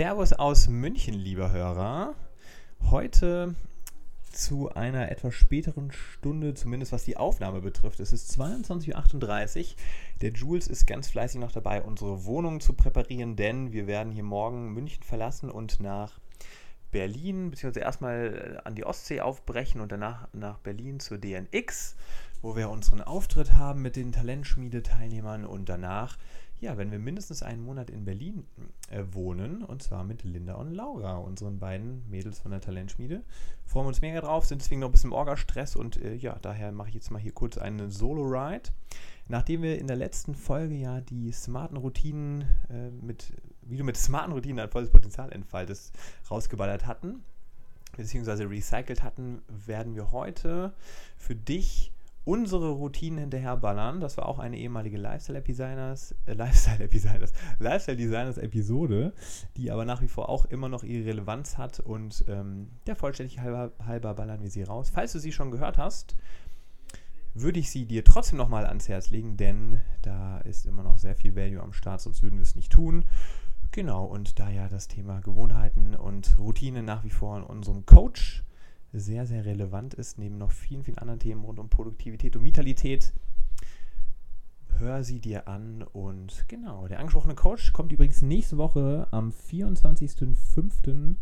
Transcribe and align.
Servus 0.00 0.32
aus 0.32 0.66
München, 0.66 1.12
lieber 1.12 1.52
Hörer. 1.52 2.14
Heute 2.90 3.54
zu 4.32 4.72
einer 4.72 5.10
etwas 5.10 5.34
späteren 5.34 5.92
Stunde, 5.92 6.54
zumindest 6.54 6.92
was 6.92 7.04
die 7.04 7.18
Aufnahme 7.18 7.60
betrifft. 7.60 8.00
Es 8.00 8.14
ist 8.14 8.32
22.38 8.40 9.58
Uhr. 9.58 9.76
Der 10.22 10.32
Jules 10.32 10.68
ist 10.68 10.86
ganz 10.86 11.10
fleißig 11.10 11.38
noch 11.38 11.52
dabei, 11.52 11.82
unsere 11.82 12.24
Wohnung 12.24 12.60
zu 12.62 12.72
präparieren, 12.72 13.36
denn 13.36 13.74
wir 13.74 13.86
werden 13.86 14.10
hier 14.10 14.22
morgen 14.22 14.72
München 14.72 15.02
verlassen 15.02 15.50
und 15.50 15.80
nach 15.80 16.18
Berlin, 16.92 17.50
beziehungsweise 17.50 17.84
erstmal 17.84 18.56
äh, 18.56 18.66
an 18.66 18.74
die 18.76 18.84
Ostsee 18.84 19.20
aufbrechen 19.20 19.82
und 19.82 19.92
danach 19.92 20.28
nach 20.32 20.60
Berlin 20.60 20.98
zur 21.00 21.18
DNX, 21.18 21.94
wo 22.40 22.56
wir 22.56 22.70
unseren 22.70 23.02
Auftritt 23.02 23.52
haben 23.52 23.82
mit 23.82 23.96
den 23.96 24.12
Talentschmiede-Teilnehmern 24.12 25.44
und 25.44 25.68
danach 25.68 26.16
ja, 26.60 26.76
wenn 26.76 26.90
wir 26.90 26.98
mindestens 26.98 27.42
einen 27.42 27.62
Monat 27.62 27.88
in 27.88 28.04
Berlin 28.04 28.46
äh, 28.90 29.02
wohnen, 29.12 29.64
und 29.64 29.82
zwar 29.82 30.04
mit 30.04 30.24
Linda 30.24 30.54
und 30.54 30.70
Laura, 30.70 31.16
unseren 31.16 31.58
beiden 31.58 32.08
Mädels 32.10 32.38
von 32.38 32.50
der 32.50 32.60
Talentschmiede. 32.60 33.24
Freuen 33.64 33.86
wir 33.86 33.88
uns 33.88 34.02
mega 34.02 34.20
drauf, 34.20 34.44
sind 34.44 34.60
deswegen 34.60 34.82
noch 34.82 34.88
ein 34.88 34.92
bisschen 34.92 35.12
Orga-Stress 35.12 35.74
und 35.74 35.96
äh, 36.02 36.14
ja, 36.14 36.38
daher 36.42 36.70
mache 36.70 36.90
ich 36.90 36.94
jetzt 36.94 37.10
mal 37.10 37.18
hier 37.18 37.32
kurz 37.32 37.56
einen 37.56 37.90
Solo-Ride. 37.90 38.70
Nachdem 39.28 39.62
wir 39.62 39.78
in 39.78 39.86
der 39.86 39.96
letzten 39.96 40.34
Folge 40.34 40.74
ja 40.74 41.00
die 41.00 41.32
smarten 41.32 41.78
Routinen 41.78 42.42
äh, 42.68 42.90
mit, 42.90 43.32
wie 43.62 43.78
du 43.78 43.84
mit 43.84 43.96
smarten 43.96 44.32
Routinen 44.32 44.58
ein 44.58 44.70
volles 44.70 44.90
Potenzial 44.90 45.32
entfaltest, 45.32 45.96
rausgeballert 46.30 46.86
hatten, 46.86 47.22
beziehungsweise 47.96 48.50
recycelt 48.50 49.02
hatten, 49.02 49.40
werden 49.48 49.94
wir 49.94 50.12
heute 50.12 50.74
für 51.16 51.34
dich 51.34 51.92
unsere 52.30 52.70
Routinen 52.70 53.18
hinterherballern. 53.18 53.98
Das 53.98 54.16
war 54.16 54.26
auch 54.26 54.38
eine 54.38 54.56
ehemalige 54.56 54.96
Lifestyle-Designers, 54.98 56.14
äh, 56.26 56.34
Lifestyle-Designers, 56.34 57.32
Lifestyle-Designers-Episode, 57.58 59.12
die 59.56 59.72
aber 59.72 59.84
nach 59.84 60.00
wie 60.00 60.06
vor 60.06 60.28
auch 60.28 60.44
immer 60.44 60.68
noch 60.68 60.84
ihre 60.84 61.06
Relevanz 61.06 61.58
hat 61.58 61.80
und 61.80 62.24
ähm, 62.28 62.68
der 62.86 62.94
Vollständigkeit 62.94 63.44
halber, 63.44 63.72
halber 63.84 64.14
ballern 64.14 64.42
wir 64.42 64.50
sie 64.50 64.62
raus. 64.62 64.90
Falls 64.94 65.12
du 65.12 65.18
sie 65.18 65.32
schon 65.32 65.50
gehört 65.50 65.76
hast, 65.76 66.14
würde 67.34 67.58
ich 67.58 67.70
sie 67.70 67.86
dir 67.86 68.04
trotzdem 68.04 68.38
nochmal 68.38 68.64
ans 68.64 68.88
Herz 68.88 69.10
legen, 69.10 69.36
denn 69.36 69.80
da 70.02 70.38
ist 70.38 70.66
immer 70.66 70.84
noch 70.84 70.98
sehr 70.98 71.16
viel 71.16 71.34
Value 71.34 71.60
am 71.60 71.72
Start, 71.72 72.00
sonst 72.00 72.22
würden 72.22 72.38
wir 72.38 72.42
es 72.42 72.54
nicht 72.54 72.70
tun. 72.70 73.04
Genau, 73.72 74.04
und 74.04 74.38
da 74.38 74.50
ja 74.50 74.68
das 74.68 74.86
Thema 74.86 75.20
Gewohnheiten 75.20 75.96
und 75.96 76.36
Routine 76.38 76.84
nach 76.84 77.02
wie 77.02 77.10
vor 77.10 77.36
in 77.38 77.42
unserem 77.42 77.86
Coach 77.86 78.44
sehr, 78.92 79.26
sehr 79.26 79.44
relevant 79.44 79.94
ist, 79.94 80.18
neben 80.18 80.38
noch 80.38 80.50
vielen, 80.50 80.82
vielen 80.82 80.98
anderen 80.98 81.20
Themen 81.20 81.44
rund 81.44 81.58
um 81.58 81.68
Produktivität 81.68 82.36
und 82.36 82.44
Vitalität. 82.44 83.12
Hör 84.78 85.04
sie 85.04 85.20
dir 85.20 85.46
an 85.46 85.82
und 85.82 86.48
genau, 86.48 86.88
der 86.88 87.00
angesprochene 87.00 87.34
Coach 87.34 87.72
kommt 87.72 87.92
übrigens 87.92 88.22
nächste 88.22 88.56
Woche 88.56 89.06
am 89.10 89.30
24.05. 89.30 91.16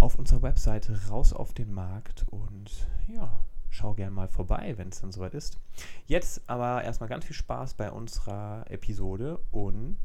auf 0.00 0.14
unserer 0.14 0.42
Webseite 0.42 1.08
raus 1.08 1.32
auf 1.32 1.52
den 1.52 1.72
Markt 1.72 2.24
und 2.30 2.88
ja, 3.06 3.44
schau 3.68 3.94
gerne 3.94 4.14
mal 4.14 4.28
vorbei, 4.28 4.74
wenn 4.76 4.88
es 4.88 5.00
dann 5.00 5.12
soweit 5.12 5.34
ist. 5.34 5.58
Jetzt 6.06 6.42
aber 6.48 6.82
erstmal 6.82 7.10
ganz 7.10 7.26
viel 7.26 7.36
Spaß 7.36 7.74
bei 7.74 7.92
unserer 7.92 8.64
Episode 8.70 9.38
und 9.50 9.98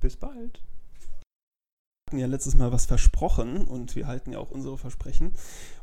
bis 0.00 0.16
bald 0.16 0.62
hatten 2.12 2.20
ja 2.20 2.26
letztes 2.26 2.56
Mal 2.56 2.70
was 2.70 2.84
versprochen 2.84 3.64
und 3.64 3.96
wir 3.96 4.06
halten 4.06 4.32
ja 4.32 4.38
auch 4.38 4.50
unsere 4.50 4.76
Versprechen. 4.76 5.32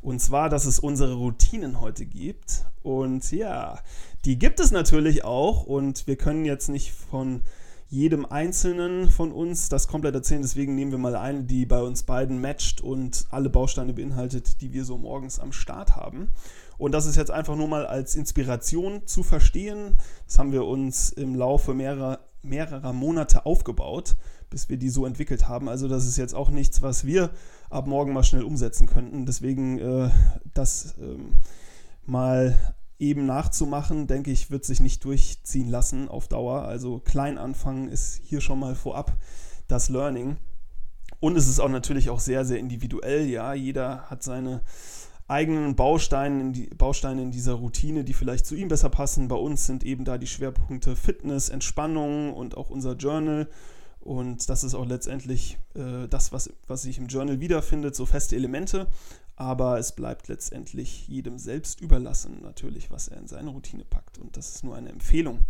Und 0.00 0.20
zwar, 0.20 0.48
dass 0.48 0.64
es 0.64 0.78
unsere 0.78 1.14
Routinen 1.14 1.80
heute 1.80 2.06
gibt. 2.06 2.66
Und 2.84 3.32
ja, 3.32 3.80
die 4.24 4.38
gibt 4.38 4.60
es 4.60 4.70
natürlich 4.70 5.24
auch 5.24 5.64
und 5.64 6.06
wir 6.06 6.14
können 6.14 6.44
jetzt 6.44 6.68
nicht 6.68 6.92
von 6.92 7.42
jedem 7.88 8.24
Einzelnen 8.26 9.10
von 9.10 9.32
uns 9.32 9.68
das 9.68 9.88
komplett 9.88 10.14
erzählen. 10.14 10.42
Deswegen 10.42 10.76
nehmen 10.76 10.92
wir 10.92 10.98
mal 10.98 11.16
eine, 11.16 11.42
die 11.42 11.66
bei 11.66 11.82
uns 11.82 12.04
beiden 12.04 12.40
matcht 12.40 12.80
und 12.80 13.26
alle 13.32 13.50
Bausteine 13.50 13.92
beinhaltet, 13.92 14.60
die 14.60 14.72
wir 14.72 14.84
so 14.84 14.98
morgens 14.98 15.40
am 15.40 15.50
Start 15.50 15.96
haben. 15.96 16.28
Und 16.78 16.92
das 16.92 17.06
ist 17.06 17.16
jetzt 17.16 17.32
einfach 17.32 17.56
nur 17.56 17.66
mal 17.66 17.86
als 17.86 18.14
Inspiration 18.14 19.04
zu 19.04 19.24
verstehen. 19.24 19.96
Das 20.28 20.38
haben 20.38 20.52
wir 20.52 20.64
uns 20.64 21.10
im 21.10 21.34
Laufe 21.34 21.74
mehrerer, 21.74 22.20
mehrerer 22.42 22.92
Monate 22.92 23.44
aufgebaut 23.46 24.14
bis 24.50 24.68
wir 24.68 24.76
die 24.76 24.90
so 24.90 25.06
entwickelt 25.06 25.48
haben. 25.48 25.68
Also 25.68 25.88
das 25.88 26.06
ist 26.06 26.16
jetzt 26.16 26.34
auch 26.34 26.50
nichts, 26.50 26.82
was 26.82 27.06
wir 27.06 27.30
ab 27.70 27.86
morgen 27.86 28.12
mal 28.12 28.24
schnell 28.24 28.42
umsetzen 28.42 28.86
könnten. 28.86 29.24
Deswegen 29.24 29.78
äh, 29.78 30.10
das 30.54 30.94
ähm, 31.00 31.34
mal 32.04 32.58
eben 32.98 33.24
nachzumachen, 33.24 34.06
denke 34.06 34.30
ich, 34.30 34.50
wird 34.50 34.64
sich 34.64 34.80
nicht 34.80 35.04
durchziehen 35.04 35.70
lassen 35.70 36.08
auf 36.08 36.28
Dauer. 36.28 36.62
Also 36.62 36.98
klein 36.98 37.38
anfangen 37.38 37.88
ist 37.88 38.20
hier 38.24 38.40
schon 38.40 38.58
mal 38.58 38.74
vorab 38.74 39.16
das 39.68 39.88
Learning. 39.88 40.36
Und 41.18 41.36
es 41.36 41.48
ist 41.48 41.60
auch 41.60 41.68
natürlich 41.68 42.10
auch 42.10 42.20
sehr, 42.20 42.44
sehr 42.44 42.58
individuell. 42.58 43.26
Ja, 43.26 43.54
jeder 43.54 44.02
hat 44.10 44.22
seine 44.22 44.62
eigenen 45.28 45.76
Bausteine 45.76 46.40
in, 46.40 46.52
die, 46.52 46.66
Bausteine 46.66 47.22
in 47.22 47.30
dieser 47.30 47.54
Routine, 47.54 48.04
die 48.04 48.14
vielleicht 48.14 48.46
zu 48.46 48.54
ihm 48.54 48.68
besser 48.68 48.90
passen. 48.90 49.28
Bei 49.28 49.36
uns 49.36 49.64
sind 49.64 49.84
eben 49.84 50.04
da 50.04 50.18
die 50.18 50.26
Schwerpunkte 50.26 50.96
Fitness, 50.96 51.48
Entspannung 51.48 52.34
und 52.34 52.56
auch 52.56 52.68
unser 52.68 52.94
Journal 52.94 53.48
und 54.00 54.48
das 54.48 54.64
ist 54.64 54.74
auch 54.74 54.86
letztendlich 54.86 55.58
äh, 55.74 56.08
das, 56.08 56.32
was, 56.32 56.52
was 56.66 56.82
sich 56.82 56.98
im 56.98 57.06
Journal 57.06 57.40
wiederfindet, 57.40 57.94
so 57.94 58.06
feste 58.06 58.34
Elemente. 58.34 58.88
Aber 59.36 59.78
es 59.78 59.92
bleibt 59.92 60.28
letztendlich 60.28 61.08
jedem 61.08 61.38
selbst 61.38 61.80
überlassen, 61.80 62.42
natürlich, 62.42 62.90
was 62.90 63.08
er 63.08 63.18
in 63.18 63.26
seine 63.26 63.50
Routine 63.50 63.84
packt. 63.84 64.18
Und 64.18 64.36
das 64.36 64.54
ist 64.54 64.64
nur 64.64 64.76
eine 64.76 64.90
Empfehlung. 64.90 65.40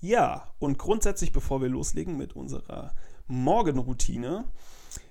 Ja, 0.00 0.48
und 0.60 0.78
grundsätzlich, 0.78 1.32
bevor 1.32 1.60
wir 1.60 1.68
loslegen 1.68 2.16
mit 2.16 2.34
unserer 2.36 2.94
Morgenroutine, 3.26 4.44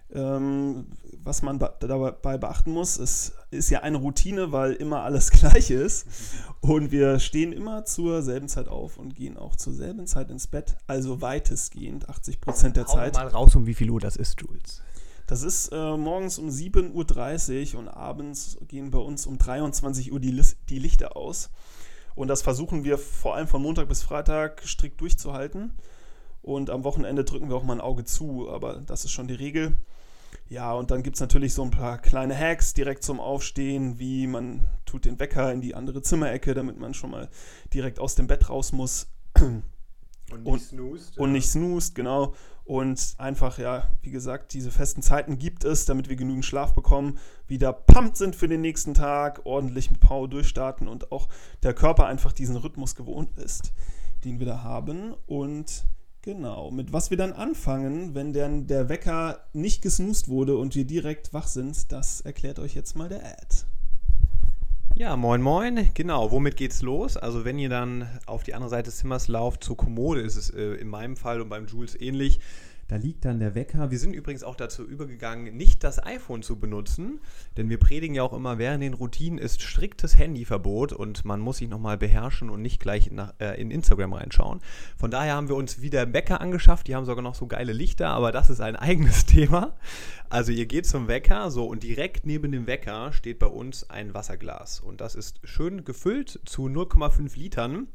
was 0.09 1.41
man 1.41 1.59
dabei 1.59 2.37
beachten 2.37 2.71
muss, 2.71 2.97
es 2.97 3.33
ist 3.51 3.69
ja 3.69 3.81
eine 3.81 3.97
Routine, 3.97 4.51
weil 4.51 4.73
immer 4.73 5.01
alles 5.01 5.31
gleich 5.31 5.69
ist. 5.69 6.07
Und 6.61 6.91
wir 6.91 7.19
stehen 7.19 7.51
immer 7.51 7.85
zur 7.85 8.21
selben 8.21 8.47
Zeit 8.47 8.67
auf 8.69 8.97
und 8.97 9.15
gehen 9.15 9.37
auch 9.37 9.55
zur 9.55 9.73
selben 9.73 10.07
Zeit 10.07 10.29
ins 10.29 10.47
Bett. 10.47 10.77
Also 10.87 11.21
weitestgehend 11.21 12.09
80 12.09 12.39
Prozent 12.39 12.77
der 12.77 12.87
Hau 12.87 12.93
Zeit. 12.93 13.15
mal 13.15 13.27
raus, 13.27 13.55
um 13.55 13.65
wie 13.65 13.73
viel 13.73 13.89
Uhr 13.89 13.99
das 13.99 14.15
ist, 14.15 14.41
Jules. 14.41 14.81
Das 15.27 15.43
ist 15.43 15.73
äh, 15.73 15.97
morgens 15.97 16.39
um 16.39 16.47
7.30 16.47 17.73
Uhr 17.73 17.79
und 17.81 17.89
abends 17.89 18.57
gehen 18.69 18.91
bei 18.91 18.99
uns 18.99 19.27
um 19.27 19.37
23 19.37 20.13
Uhr 20.13 20.21
die, 20.21 20.41
die 20.69 20.79
Lichter 20.79 21.17
aus. 21.17 21.49
Und 22.15 22.29
das 22.29 22.41
versuchen 22.41 22.85
wir 22.85 22.97
vor 22.97 23.35
allem 23.35 23.47
von 23.47 23.61
Montag 23.61 23.89
bis 23.89 24.03
Freitag 24.03 24.63
strikt 24.65 25.01
durchzuhalten. 25.01 25.73
Und 26.41 26.69
am 26.69 26.85
Wochenende 26.85 27.25
drücken 27.25 27.49
wir 27.49 27.57
auch 27.57 27.63
mal 27.63 27.73
ein 27.73 27.81
Auge 27.81 28.05
zu, 28.05 28.49
aber 28.49 28.77
das 28.77 29.03
ist 29.03 29.11
schon 29.11 29.27
die 29.27 29.33
Regel. 29.33 29.75
Ja, 30.49 30.73
und 30.73 30.91
dann 30.91 31.03
gibt 31.03 31.17
es 31.17 31.21
natürlich 31.21 31.53
so 31.53 31.63
ein 31.63 31.71
paar 31.71 31.97
kleine 31.97 32.37
Hacks 32.37 32.73
direkt 32.73 33.03
zum 33.03 33.19
Aufstehen, 33.19 33.99
wie 33.99 34.27
man 34.27 34.65
tut 34.85 35.05
den 35.05 35.19
Wecker 35.19 35.51
in 35.51 35.61
die 35.61 35.75
andere 35.75 36.01
Zimmerecke, 36.01 36.53
damit 36.53 36.79
man 36.79 36.93
schon 36.93 37.11
mal 37.11 37.29
direkt 37.73 37.99
aus 37.99 38.15
dem 38.15 38.27
Bett 38.27 38.49
raus 38.49 38.71
muss. 38.71 39.07
Und 40.31 40.43
nicht 40.43 40.67
snoost. 40.67 41.17
Und 41.17 41.31
nicht 41.31 41.49
snoost, 41.49 41.95
genau. 41.95 42.33
Und 42.65 43.15
einfach, 43.17 43.59
ja, 43.59 43.89
wie 44.01 44.11
gesagt, 44.11 44.53
diese 44.53 44.71
festen 44.71 45.01
Zeiten 45.01 45.39
gibt 45.39 45.63
es, 45.63 45.85
damit 45.85 46.09
wir 46.09 46.17
genügend 46.17 46.43
Schlaf 46.43 46.73
bekommen, 46.73 47.17
wieder 47.47 47.71
pumped 47.71 48.17
sind 48.17 48.35
für 48.35 48.49
den 48.49 48.59
nächsten 48.59 48.93
Tag, 48.93 49.45
ordentlich 49.45 49.89
mit 49.89 50.01
Power 50.01 50.27
durchstarten 50.27 50.89
und 50.89 51.11
auch 51.13 51.29
der 51.63 51.73
Körper 51.73 52.07
einfach 52.07 52.33
diesen 52.33 52.57
Rhythmus 52.57 52.95
gewohnt 52.95 53.37
ist, 53.37 53.71
den 54.25 54.39
wir 54.39 54.47
da 54.47 54.63
haben. 54.63 55.13
Und 55.27 55.85
Genau, 56.27 56.71
mit 56.71 56.91
was 56.91 57.09
wir 57.09 57.15
dann 57.15 57.31
anfangen, 57.31 58.13
wenn 58.13 58.33
dann 58.33 58.67
der 58.67 58.89
Wecker 58.89 59.45
nicht 59.53 59.81
gesnoost 59.81 60.27
wurde 60.27 60.57
und 60.57 60.75
wir 60.75 60.83
direkt 60.83 61.33
wach 61.33 61.47
sind, 61.47 61.89
das 61.93 62.19
erklärt 62.19 62.59
euch 62.59 62.75
jetzt 62.75 62.97
mal 62.97 63.07
der 63.07 63.23
Ad. 63.23 63.55
Ja, 64.95 65.15
moin 65.15 65.41
moin. 65.41 65.89
Genau, 65.93 66.29
womit 66.29 66.57
geht's 66.57 66.81
los? 66.81 67.15
Also 67.15 67.45
wenn 67.45 67.57
ihr 67.57 67.69
dann 67.69 68.09
auf 68.25 68.43
die 68.43 68.55
andere 68.55 68.69
Seite 68.69 68.89
des 68.89 68.97
Zimmers 68.97 69.29
lauft 69.29 69.63
zur 69.63 69.77
Kommode, 69.77 70.19
ist 70.19 70.35
es 70.35 70.49
äh, 70.49 70.73
in 70.73 70.89
meinem 70.89 71.15
Fall 71.15 71.39
und 71.39 71.47
beim 71.47 71.65
Jules 71.65 71.95
ähnlich, 71.95 72.41
Da 72.87 72.95
liegt 72.95 73.25
dann 73.25 73.39
der 73.39 73.53
Wecker. 73.53 73.91
Wir 73.91 73.99
sind 73.99 74.13
übrigens 74.13 74.43
auch 74.43 74.55
dazu 74.55 74.83
übergegangen, 74.83 75.55
nicht 75.55 75.83
das 75.83 76.03
iPhone 76.03 76.41
zu 76.41 76.57
benutzen, 76.57 77.19
denn 77.57 77.69
wir 77.69 77.79
predigen 77.79 78.15
ja 78.15 78.23
auch 78.23 78.33
immer, 78.33 78.57
während 78.57 78.81
den 78.81 78.93
Routinen 78.93 79.37
ist 79.37 79.61
striktes 79.61 80.17
Handyverbot 80.17 80.93
und 80.93 81.25
man 81.25 81.41
muss 81.41 81.57
sich 81.57 81.67
nochmal 81.67 81.97
beherrschen 81.97 82.49
und 82.49 82.61
nicht 82.61 82.79
gleich 82.79 83.11
nach, 83.11 83.33
äh, 83.39 83.59
in 83.59 83.71
Instagram 83.71 84.13
reinschauen. 84.13 84.61
Von 84.95 85.11
daher 85.11 85.35
haben 85.35 85.49
wir 85.49 85.55
uns 85.55 85.81
wieder 85.81 86.13
Wecker 86.13 86.39
angeschafft. 86.39 86.87
Die 86.87 86.95
haben 86.95 87.05
sogar 87.05 87.23
noch 87.23 87.35
so 87.35 87.47
geile 87.47 87.73
Lichter, 87.73 88.09
aber 88.09 88.31
das 88.31 88.49
ist 88.49 88.61
ein 88.61 88.75
eigenes 88.77 89.25
Thema. 89.25 89.75
Also 90.29 90.51
ihr 90.51 90.65
geht 90.65 90.85
zum 90.85 91.07
Wecker, 91.07 91.51
so 91.51 91.65
und 91.65 91.83
direkt 91.83 92.25
neben 92.25 92.51
dem 92.51 92.67
Wecker 92.67 93.11
steht 93.11 93.39
bei 93.39 93.47
uns 93.47 93.89
ein 93.89 94.13
Wasserglas 94.13 94.79
und 94.79 95.01
das 95.01 95.15
ist 95.15 95.39
schön 95.43 95.83
gefüllt 95.83 96.39
zu 96.45 96.67
0,5 96.67 97.37
Litern. 97.37 97.87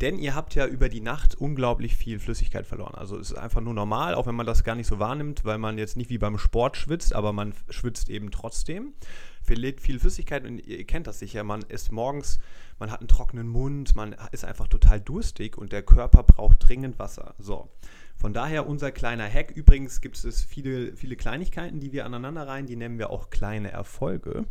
Denn 0.00 0.18
ihr 0.18 0.34
habt 0.34 0.54
ja 0.54 0.66
über 0.66 0.88
die 0.88 1.00
Nacht 1.00 1.36
unglaublich 1.36 1.96
viel 1.96 2.18
Flüssigkeit 2.18 2.66
verloren. 2.66 2.94
Also 2.94 3.16
es 3.16 3.30
ist 3.30 3.38
einfach 3.38 3.60
nur 3.60 3.74
normal, 3.74 4.14
auch 4.14 4.26
wenn 4.26 4.34
man 4.34 4.46
das 4.46 4.64
gar 4.64 4.74
nicht 4.74 4.88
so 4.88 4.98
wahrnimmt, 4.98 5.44
weil 5.44 5.58
man 5.58 5.78
jetzt 5.78 5.96
nicht 5.96 6.10
wie 6.10 6.18
beim 6.18 6.36
Sport 6.36 6.76
schwitzt, 6.76 7.14
aber 7.14 7.32
man 7.32 7.54
schwitzt 7.70 8.10
eben 8.10 8.30
trotzdem. 8.30 8.94
Verliert 9.42 9.80
viel 9.80 10.00
Flüssigkeit 10.00 10.44
und 10.44 10.58
ihr 10.58 10.84
kennt 10.84 11.06
das 11.06 11.20
sicher. 11.20 11.44
Man 11.44 11.62
ist 11.62 11.92
morgens, 11.92 12.40
man 12.78 12.90
hat 12.90 13.00
einen 13.00 13.08
trockenen 13.08 13.46
Mund, 13.46 13.94
man 13.94 14.16
ist 14.32 14.44
einfach 14.44 14.66
total 14.66 15.00
durstig 15.00 15.56
und 15.56 15.72
der 15.72 15.82
Körper 15.82 16.24
braucht 16.24 16.68
dringend 16.68 16.98
Wasser. 16.98 17.34
So. 17.38 17.68
Von 18.16 18.32
daher 18.32 18.66
unser 18.66 18.90
kleiner 18.90 19.28
Hack. 19.30 19.52
Übrigens 19.52 20.00
gibt 20.00 20.22
es 20.24 20.44
viele, 20.44 20.96
viele 20.96 21.14
Kleinigkeiten, 21.14 21.78
die 21.78 21.92
wir 21.92 22.04
aneinander 22.04 22.48
rein, 22.48 22.66
die 22.66 22.76
nennen 22.76 22.98
wir 22.98 23.10
auch 23.10 23.30
kleine 23.30 23.70
Erfolge. 23.70 24.46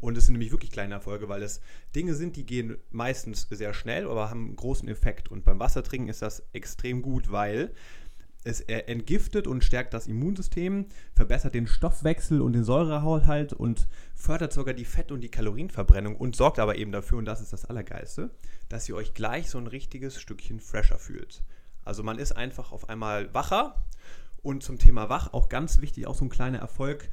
Und 0.00 0.16
es 0.16 0.26
sind 0.26 0.34
nämlich 0.34 0.52
wirklich 0.52 0.70
kleine 0.70 0.94
Erfolge, 0.94 1.28
weil 1.28 1.42
es 1.42 1.60
Dinge 1.94 2.14
sind, 2.14 2.36
die 2.36 2.46
gehen 2.46 2.76
meistens 2.90 3.46
sehr 3.50 3.74
schnell, 3.74 4.06
aber 4.06 4.30
haben 4.30 4.46
einen 4.46 4.56
großen 4.56 4.88
Effekt. 4.88 5.28
Und 5.30 5.44
beim 5.44 5.58
Wassertrinken 5.58 6.08
ist 6.08 6.22
das 6.22 6.42
extrem 6.52 7.02
gut, 7.02 7.32
weil 7.32 7.72
es 8.44 8.60
entgiftet 8.60 9.46
und 9.46 9.64
stärkt 9.64 9.92
das 9.92 10.06
Immunsystem, 10.06 10.86
verbessert 11.14 11.54
den 11.54 11.66
Stoffwechsel 11.66 12.40
und 12.40 12.52
den 12.52 12.64
Säurehaushalt 12.64 13.52
und 13.52 13.88
fördert 14.14 14.52
sogar 14.52 14.74
die 14.74 14.84
Fett- 14.84 15.10
und 15.12 15.20
die 15.20 15.28
Kalorienverbrennung 15.28 16.16
und 16.16 16.36
sorgt 16.36 16.58
aber 16.58 16.76
eben 16.76 16.92
dafür, 16.92 17.18
und 17.18 17.24
das 17.24 17.40
ist 17.40 17.52
das 17.52 17.64
Allergeilste, 17.64 18.30
dass 18.68 18.88
ihr 18.88 18.94
euch 18.94 19.12
gleich 19.12 19.50
so 19.50 19.58
ein 19.58 19.66
richtiges 19.66 20.20
Stückchen 20.20 20.60
fresher 20.60 20.98
fühlt. 20.98 21.42
Also 21.84 22.02
man 22.02 22.18
ist 22.18 22.32
einfach 22.32 22.70
auf 22.70 22.88
einmal 22.88 23.34
wacher 23.34 23.84
und 24.42 24.62
zum 24.62 24.78
Thema 24.78 25.08
wach 25.08 25.32
auch 25.32 25.48
ganz 25.48 25.80
wichtig, 25.80 26.06
auch 26.06 26.14
so 26.14 26.24
ein 26.24 26.30
kleiner 26.30 26.58
Erfolg. 26.58 27.10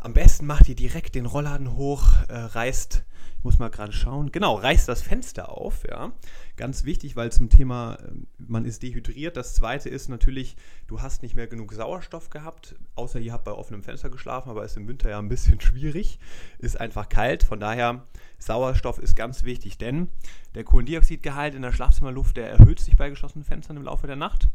Am 0.00 0.14
besten 0.14 0.46
macht 0.46 0.68
ihr 0.68 0.76
direkt 0.76 1.16
den 1.16 1.26
Rollladen 1.26 1.74
hoch, 1.74 2.04
äh, 2.28 2.36
reißt, 2.36 3.04
ich 3.38 3.44
muss 3.44 3.58
mal 3.58 3.68
gerade 3.68 3.92
schauen, 3.92 4.30
genau, 4.30 4.54
reißt 4.54 4.88
das 4.88 5.02
Fenster 5.02 5.50
auf, 5.50 5.82
ja. 5.88 6.12
Ganz 6.56 6.84
wichtig, 6.84 7.16
weil 7.16 7.32
zum 7.32 7.50
Thema, 7.50 7.94
äh, 7.94 8.12
man 8.38 8.64
ist 8.64 8.84
dehydriert. 8.84 9.36
Das 9.36 9.54
zweite 9.56 9.88
ist 9.88 10.08
natürlich, 10.08 10.56
du 10.86 11.02
hast 11.02 11.24
nicht 11.24 11.34
mehr 11.34 11.48
genug 11.48 11.72
Sauerstoff 11.72 12.30
gehabt, 12.30 12.76
außer 12.94 13.18
ihr 13.18 13.32
habt 13.32 13.44
bei 13.44 13.50
offenem 13.50 13.82
Fenster 13.82 14.08
geschlafen, 14.08 14.50
aber 14.50 14.64
ist 14.64 14.76
im 14.76 14.86
Winter 14.86 15.10
ja 15.10 15.18
ein 15.18 15.28
bisschen 15.28 15.60
schwierig, 15.60 16.20
ist 16.58 16.80
einfach 16.80 17.08
kalt. 17.08 17.42
Von 17.42 17.58
daher, 17.58 18.06
Sauerstoff 18.38 19.00
ist 19.00 19.16
ganz 19.16 19.42
wichtig, 19.42 19.78
denn 19.78 20.08
der 20.54 20.62
Kohlendioxidgehalt 20.62 21.56
in 21.56 21.62
der 21.62 21.72
Schlafzimmerluft, 21.72 22.36
der 22.36 22.48
erhöht 22.48 22.78
sich 22.78 22.96
bei 22.96 23.10
geschlossenen 23.10 23.44
Fenstern 23.44 23.76
im 23.76 23.82
Laufe 23.82 24.06
der 24.06 24.16
Nacht. 24.16 24.46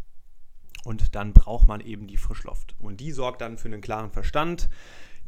Und 0.86 1.16
dann 1.16 1.34
braucht 1.34 1.68
man 1.68 1.82
eben 1.82 2.08
die 2.08 2.18
Frischluft. 2.18 2.76
Und 2.80 3.00
die 3.00 3.12
sorgt 3.12 3.42
dann 3.42 3.58
für 3.58 3.70
einen 3.70 3.82
klaren 3.82 4.12
Verstand 4.12 4.70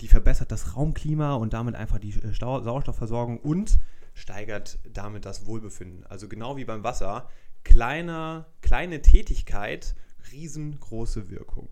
die 0.02 0.08
verbessert 0.08 0.52
das 0.52 0.76
Raumklima 0.76 1.36
und 1.36 1.54
damit 1.54 1.76
einfach 1.76 2.00
die 2.00 2.12
äh, 2.12 2.34
Sauerstoffversorgung 2.34 3.40
und 3.40 3.80
steigert 4.14 4.80
damit 4.92 5.26
das 5.26 5.46
Wohlbefinden. 5.46 6.06
Also 6.06 6.28
genau 6.28 6.58
wie 6.58 6.66
beim 6.66 6.84
Wasser, 6.84 7.30
kleiner, 7.64 8.46
kleine 8.62 9.02
Tätigkeit, 9.02 9.96
riesengroße 10.32 11.30
Wirkung. 11.30 11.70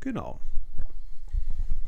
Genau. 0.00 0.40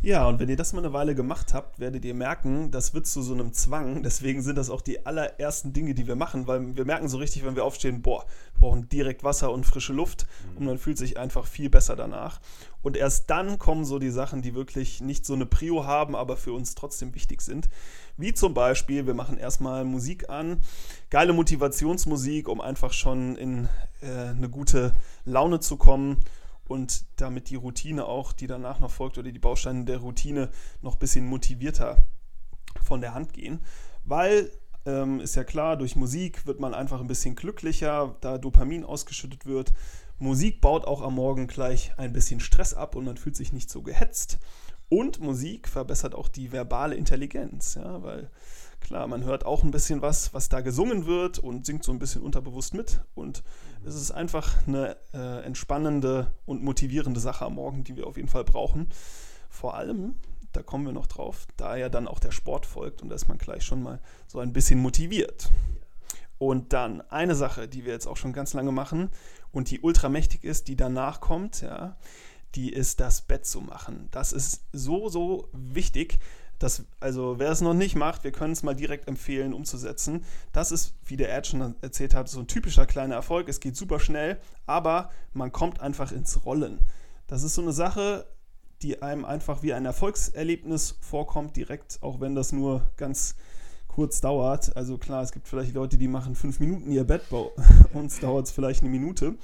Ja, 0.00 0.29
und 0.29 0.39
wenn 0.39 0.49
ihr 0.49 0.56
das 0.56 0.73
mal 0.73 0.79
eine 0.79 0.93
Weile 0.93 1.17
gemacht 1.17 1.55
habt, 1.55 1.81
werdet 1.81 2.05
ihr 2.05 2.15
merken, 2.15 2.71
das 2.71 2.95
wird 2.95 3.09
zu 3.09 3.21
so 3.21 3.35
einem 3.35 3.53
Zwang. 3.53 4.03
Deswegen 4.05 4.43
sind 4.43 4.56
das 4.56 4.71
auch 4.71 4.81
die 4.81 5.05
allerersten 5.05 5.73
Dinge, 5.73 5.93
die 5.93 6.06
wir 6.06 6.15
machen, 6.15 6.47
weil 6.47 6.77
wir 6.77 6.85
merken 6.85 7.09
so 7.09 7.19
richtig, 7.19 7.45
wenn 7.45 7.56
wir 7.56 7.65
aufstehen, 7.65 8.00
boah, 8.00 8.25
wir 8.53 8.61
brauchen 8.61 8.89
direkt 8.89 9.25
Wasser 9.25 9.50
und 9.50 9.67
frische 9.67 9.93
Luft 9.93 10.27
und 10.56 10.67
man 10.67 10.79
fühlt 10.79 10.99
sich 10.99 11.19
einfach 11.19 11.47
viel 11.47 11.69
besser 11.69 11.97
danach. 11.97 12.41
Und 12.81 12.97
erst 12.97 13.29
dann 13.29 13.59
kommen 13.59 13.85
so 13.85 13.99
die 13.99 14.11
Sachen, 14.11 14.41
die 14.41 14.55
wirklich 14.55 15.00
nicht 15.00 15.27
so 15.27 15.35
eine 15.35 15.47
Prio 15.47 15.85
haben, 15.85 16.15
aber 16.15 16.37
für 16.37 16.53
uns 16.53 16.77
trotzdem 16.77 17.12
wichtig 17.17 17.41
sind. 17.41 17.69
Wie 18.17 18.33
zum 18.33 18.55
Beispiel, 18.55 19.06
wir 19.06 19.15
machen 19.15 19.37
erstmal 19.37 19.85
Musik 19.85 20.31
an, 20.31 20.61
geile 21.11 21.33
Motivationsmusik, 21.33 22.49
um 22.49 22.61
einfach 22.61 22.93
schon 22.93 23.35
in 23.37 23.69
äh, 24.01 24.29
eine 24.29 24.49
gute 24.49 24.93
Laune 25.25 25.59
zu 25.59 25.77
kommen 25.77 26.19
und 26.69 27.05
damit 27.17 27.50
die 27.50 27.56
Routine 27.56 28.05
auch, 28.05 28.32
die 28.32 28.47
danach 28.47 28.79
noch 28.79 28.91
folgt 28.91 29.19
oder 29.19 29.32
die 29.32 29.38
Bausteine 29.38 29.85
der 29.85 29.99
Routine 29.99 30.50
noch 30.82 30.94
ein 30.94 30.99
bisschen 30.99 31.26
motivierter 31.26 32.06
von 32.82 33.00
der 33.00 33.15
Hand 33.15 33.32
gehen. 33.32 33.61
Weil 34.05 34.50
ähm, 34.87 35.20
ist 35.20 35.35
ja 35.35 35.44
klar, 35.44 35.76
durch 35.76 35.97
Musik 35.97 36.47
wird 36.47 36.61
man 36.61 36.75
einfach 36.75 37.00
ein 37.00 37.06
bisschen 37.06 37.35
glücklicher, 37.35 38.17
da 38.20 38.38
Dopamin 38.38 38.85
ausgeschüttet 38.85 39.47
wird. 39.47 39.73
Musik 40.19 40.61
baut 40.61 40.85
auch 40.85 41.03
am 41.03 41.15
Morgen 41.15 41.47
gleich 41.47 41.93
ein 41.97 42.12
bisschen 42.12 42.41
Stress 42.41 42.75
ab 42.75 42.97
und 42.97 43.05
man 43.05 43.17
fühlt 43.17 43.37
sich 43.37 43.53
nicht 43.53 43.70
so 43.70 43.82
gehetzt. 43.82 44.38
Und 44.88 45.20
Musik 45.20 45.69
verbessert 45.69 46.15
auch 46.15 46.29
die 46.29 46.50
verbale 46.50 46.97
Intelligenz, 46.97 47.75
ja, 47.75 48.03
weil 48.03 48.31
klar, 48.81 49.07
man 49.07 49.25
hört 49.25 49.45
auch 49.45 49.63
ein 49.63 49.71
bisschen 49.71 50.03
was, 50.03 50.35
was 50.35 50.49
da 50.49 50.61
gesungen 50.61 51.07
wird 51.07 51.39
und 51.39 51.67
singt 51.67 51.85
so 51.85 51.93
ein 51.93 51.99
bisschen 51.99 52.23
unterbewusst 52.23 52.75
mit. 52.75 53.01
Und 53.15 53.43
es 53.85 53.95
ist 53.95 54.11
einfach 54.11 54.67
eine 54.67 54.97
äh, 55.13 55.45
entspannende 55.45 56.33
und 56.47 56.63
motivierende 56.63 57.21
Sache 57.21 57.45
am 57.45 57.55
Morgen, 57.55 57.85
die 57.85 57.97
wir 57.97 58.07
auf 58.07 58.17
jeden 58.17 58.29
Fall 58.29 58.45
brauchen. 58.45 58.89
Vor 59.51 59.75
allem, 59.75 60.17
da 60.53 60.63
kommen 60.63 60.87
wir 60.87 60.93
noch 60.93 61.07
drauf, 61.07 61.47
da 61.57 61.77
ja 61.77 61.89
dann 61.89 62.09
auch 62.09 62.21
der 62.21 62.33
Sport 62.33 62.67
folgt 62.67 63.03
und 63.03 63.09
da 63.09 63.15
ist 63.15 63.29
man 63.29 63.39
gleich 63.39 63.65
schon 63.65 63.83
mal 63.83 64.01
so 64.27 64.39
ein 64.39 64.53
bisschen 64.53 64.81
motiviert. 64.81 65.51
Und 66.39 66.73
dann 66.73 67.01
eine 67.11 67.35
Sache, 67.35 67.69
die 67.69 67.85
wir 67.85 67.93
jetzt 67.93 68.07
auch 68.07 68.17
schon 68.17 68.33
ganz 68.33 68.55
lange 68.55 68.73
machen 68.73 69.11
und 69.51 69.71
die 69.71 69.81
ultramächtig 69.81 70.45
ist, 70.45 70.69
die 70.69 70.77
danach 70.77 71.21
kommt, 71.21 71.63
ja, 71.63 71.97
die 72.55 72.73
ist 72.73 73.01
das 73.01 73.23
Bett 73.23 73.45
zu 73.45 73.61
machen. 73.61 74.09
Das 74.11 74.33
ist 74.33 74.63
so, 74.73 75.09
so 75.09 75.49
wichtig. 75.53 76.19
Dass, 76.58 76.84
also 76.99 77.38
wer 77.38 77.50
es 77.50 77.60
noch 77.60 77.75
nicht 77.75 77.94
macht, 77.94 78.25
wir 78.25 78.32
können 78.32 78.52
es 78.52 78.62
mal 78.62 78.75
direkt 78.75 79.06
empfehlen, 79.06 79.55
umzusetzen. 79.55 80.25
Das 80.52 80.72
ist, 80.72 80.94
wie 81.05 81.16
der 81.16 81.34
Ed 81.34 81.46
schon 81.46 81.76
erzählt 81.82 82.14
hat, 82.14 82.28
so 82.28 82.40
ein 82.40 82.49
typischer 82.49 82.87
kleiner 82.87 83.14
Erfolg. 83.14 83.49
Es 83.49 83.60
geht 83.60 83.76
super 83.76 84.00
schnell, 84.00 84.38
aber 84.66 85.10
man 85.32 85.52
kommt 85.52 85.81
einfach 85.81 86.10
ins 86.10 86.44
Rollen. 86.44 86.81
Das 87.28 87.43
ist 87.43 87.55
so 87.55 87.62
eine 87.62 87.72
Sache, 87.72 88.26
die 88.82 89.02
einem 89.02 89.25
einfach 89.25 89.62
wie 89.62 89.72
ein 89.72 89.84
Erfolgserlebnis 89.84 90.96
vorkommt, 91.00 91.56
direkt, 91.56 91.99
auch 92.00 92.20
wenn 92.20 92.34
das 92.34 92.52
nur 92.52 92.90
ganz 92.96 93.34
kurz 93.87 94.20
dauert. 94.20 94.76
Also 94.76 94.96
klar, 94.99 95.22
es 95.22 95.32
gibt 95.32 95.49
vielleicht 95.49 95.75
Leute, 95.75 95.99
die 95.99 96.08
machen 96.08 96.34
fünf 96.34 96.60
Minuten 96.60 96.91
ihr 96.91 97.05
Bett, 97.05 97.22
bei 97.31 97.50
uns 97.94 98.20
dauert 98.20 98.46
es 98.46 98.53
vielleicht 98.53 98.82
eine 98.82 98.91
Minute. 98.91 99.34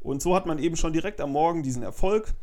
Und 0.00 0.20
so 0.20 0.34
hat 0.34 0.46
man 0.46 0.58
eben 0.58 0.76
schon 0.76 0.92
direkt 0.92 1.20
am 1.20 1.32
Morgen 1.32 1.62
diesen 1.62 1.82
Erfolg. 1.84 2.34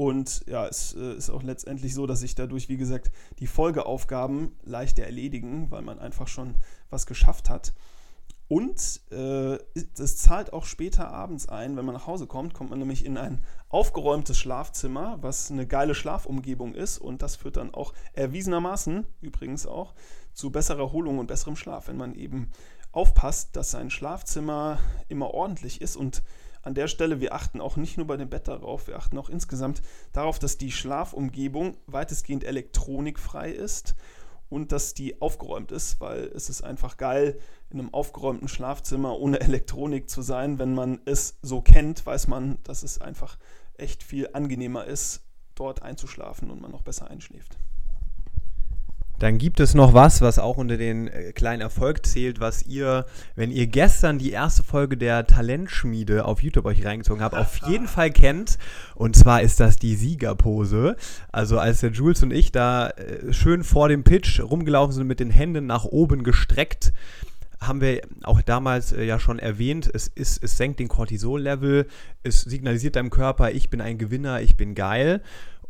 Und 0.00 0.46
ja, 0.46 0.66
es 0.66 0.94
äh, 0.94 1.12
ist 1.12 1.28
auch 1.28 1.42
letztendlich 1.42 1.92
so, 1.92 2.06
dass 2.06 2.20
sich 2.20 2.34
dadurch, 2.34 2.70
wie 2.70 2.78
gesagt, 2.78 3.12
die 3.38 3.46
Folgeaufgaben 3.46 4.56
leichter 4.62 5.02
erledigen, 5.02 5.70
weil 5.70 5.82
man 5.82 5.98
einfach 5.98 6.26
schon 6.26 6.54
was 6.88 7.04
geschafft 7.04 7.50
hat. 7.50 7.74
Und 8.48 9.02
äh, 9.10 9.58
das 9.98 10.16
zahlt 10.16 10.54
auch 10.54 10.64
später 10.64 11.10
abends 11.10 11.50
ein, 11.50 11.76
wenn 11.76 11.84
man 11.84 11.94
nach 11.94 12.06
Hause 12.06 12.26
kommt, 12.26 12.54
kommt 12.54 12.70
man 12.70 12.78
nämlich 12.78 13.04
in 13.04 13.18
ein 13.18 13.44
aufgeräumtes 13.68 14.38
Schlafzimmer, 14.38 15.18
was 15.20 15.50
eine 15.50 15.66
geile 15.66 15.94
Schlafumgebung 15.94 16.74
ist. 16.74 16.96
Und 16.96 17.20
das 17.20 17.36
führt 17.36 17.58
dann 17.58 17.74
auch 17.74 17.92
erwiesenermaßen, 18.14 19.04
übrigens 19.20 19.66
auch, 19.66 19.92
zu 20.32 20.50
besserer 20.50 20.78
Erholung 20.78 21.18
und 21.18 21.26
besserem 21.26 21.56
Schlaf, 21.56 21.88
wenn 21.88 21.98
man 21.98 22.14
eben 22.14 22.48
aufpasst, 22.90 23.54
dass 23.54 23.72
sein 23.72 23.90
Schlafzimmer 23.90 24.78
immer 25.08 25.34
ordentlich 25.34 25.82
ist 25.82 25.96
und 25.96 26.22
an 26.62 26.74
der 26.74 26.88
Stelle, 26.88 27.20
wir 27.20 27.34
achten 27.34 27.60
auch 27.60 27.76
nicht 27.76 27.96
nur 27.96 28.06
bei 28.06 28.16
dem 28.16 28.28
Bett 28.28 28.48
darauf, 28.48 28.86
wir 28.86 28.96
achten 28.96 29.18
auch 29.18 29.28
insgesamt 29.28 29.82
darauf, 30.12 30.38
dass 30.38 30.58
die 30.58 30.72
Schlafumgebung 30.72 31.76
weitestgehend 31.86 32.44
elektronikfrei 32.44 33.50
ist 33.50 33.94
und 34.48 34.72
dass 34.72 34.94
die 34.94 35.22
aufgeräumt 35.22 35.72
ist, 35.72 36.00
weil 36.00 36.24
es 36.34 36.50
ist 36.50 36.62
einfach 36.62 36.96
geil, 36.96 37.38
in 37.70 37.78
einem 37.78 37.94
aufgeräumten 37.94 38.48
Schlafzimmer 38.48 39.18
ohne 39.18 39.40
Elektronik 39.40 40.10
zu 40.10 40.22
sein. 40.22 40.58
Wenn 40.58 40.74
man 40.74 41.00
es 41.04 41.38
so 41.40 41.62
kennt, 41.62 42.04
weiß 42.04 42.26
man, 42.26 42.58
dass 42.64 42.82
es 42.82 43.00
einfach 43.00 43.38
echt 43.78 44.02
viel 44.02 44.28
angenehmer 44.32 44.84
ist, 44.84 45.22
dort 45.54 45.82
einzuschlafen 45.82 46.50
und 46.50 46.60
man 46.60 46.72
noch 46.72 46.82
besser 46.82 47.08
einschläft. 47.08 47.56
Dann 49.20 49.36
gibt 49.36 49.60
es 49.60 49.74
noch 49.74 49.92
was, 49.92 50.22
was 50.22 50.38
auch 50.38 50.56
unter 50.56 50.78
den 50.78 51.06
äh, 51.06 51.32
kleinen 51.32 51.60
Erfolg 51.60 52.06
zählt, 52.06 52.40
was 52.40 52.66
ihr, 52.66 53.04
wenn 53.36 53.50
ihr 53.50 53.66
gestern 53.66 54.18
die 54.18 54.32
erste 54.32 54.62
Folge 54.62 54.96
der 54.96 55.26
Talentschmiede 55.26 56.24
auf 56.24 56.42
YouTube 56.42 56.64
euch 56.64 56.84
reingezogen 56.84 57.22
habt, 57.22 57.36
auf 57.36 57.58
jeden 57.68 57.86
Fall 57.88 58.10
kennt. 58.10 58.58
Und 58.94 59.14
zwar 59.14 59.42
ist 59.42 59.60
das 59.60 59.76
die 59.76 59.94
Siegerpose. 59.94 60.96
Also 61.30 61.58
als 61.58 61.80
der 61.80 61.90
Jules 61.90 62.22
und 62.22 62.32
ich 62.32 62.50
da 62.50 62.88
äh, 62.88 63.32
schön 63.32 63.62
vor 63.62 63.90
dem 63.90 64.04
Pitch 64.04 64.40
rumgelaufen 64.40 64.94
sind 64.94 65.06
mit 65.06 65.20
den 65.20 65.30
Händen 65.30 65.66
nach 65.66 65.84
oben 65.84 66.24
gestreckt, 66.24 66.94
haben 67.60 67.82
wir 67.82 68.00
auch 68.22 68.40
damals 68.40 68.92
äh, 68.92 69.04
ja 69.04 69.18
schon 69.18 69.38
erwähnt, 69.38 69.90
es, 69.92 70.08
ist, 70.08 70.42
es 70.42 70.56
senkt 70.56 70.80
den 70.80 70.88
Cortisol-Level, 70.88 71.86
es 72.22 72.40
signalisiert 72.40 72.96
deinem 72.96 73.10
Körper, 73.10 73.50
ich 73.50 73.68
bin 73.68 73.82
ein 73.82 73.98
Gewinner, 73.98 74.40
ich 74.40 74.56
bin 74.56 74.74
geil. 74.74 75.20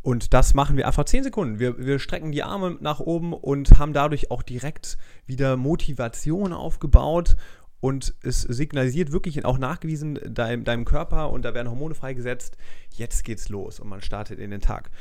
Und 0.01 0.33
das 0.33 0.53
machen 0.53 0.77
wir 0.77 0.87
einfach 0.87 1.05
10 1.05 1.23
Sekunden. 1.23 1.59
Wir, 1.59 1.77
wir 1.77 1.99
strecken 1.99 2.31
die 2.31 2.43
Arme 2.43 2.77
nach 2.79 2.99
oben 2.99 3.33
und 3.33 3.77
haben 3.77 3.93
dadurch 3.93 4.31
auch 4.31 4.41
direkt 4.41 4.97
wieder 5.25 5.57
Motivation 5.57 6.53
aufgebaut. 6.53 7.35
Und 7.79 8.13
es 8.21 8.41
signalisiert 8.41 9.11
wirklich 9.11 9.43
auch 9.43 9.57
nachgewiesen 9.57 10.19
deinem, 10.23 10.63
deinem 10.63 10.85
Körper 10.85 11.31
und 11.31 11.43
da 11.43 11.53
werden 11.55 11.69
Hormone 11.69 11.95
freigesetzt. 11.95 12.57
Jetzt 12.91 13.23
geht's 13.23 13.49
los 13.49 13.79
und 13.79 13.89
man 13.89 14.01
startet 14.01 14.39
in 14.39 14.51
den 14.51 14.61
Tag. 14.61 14.91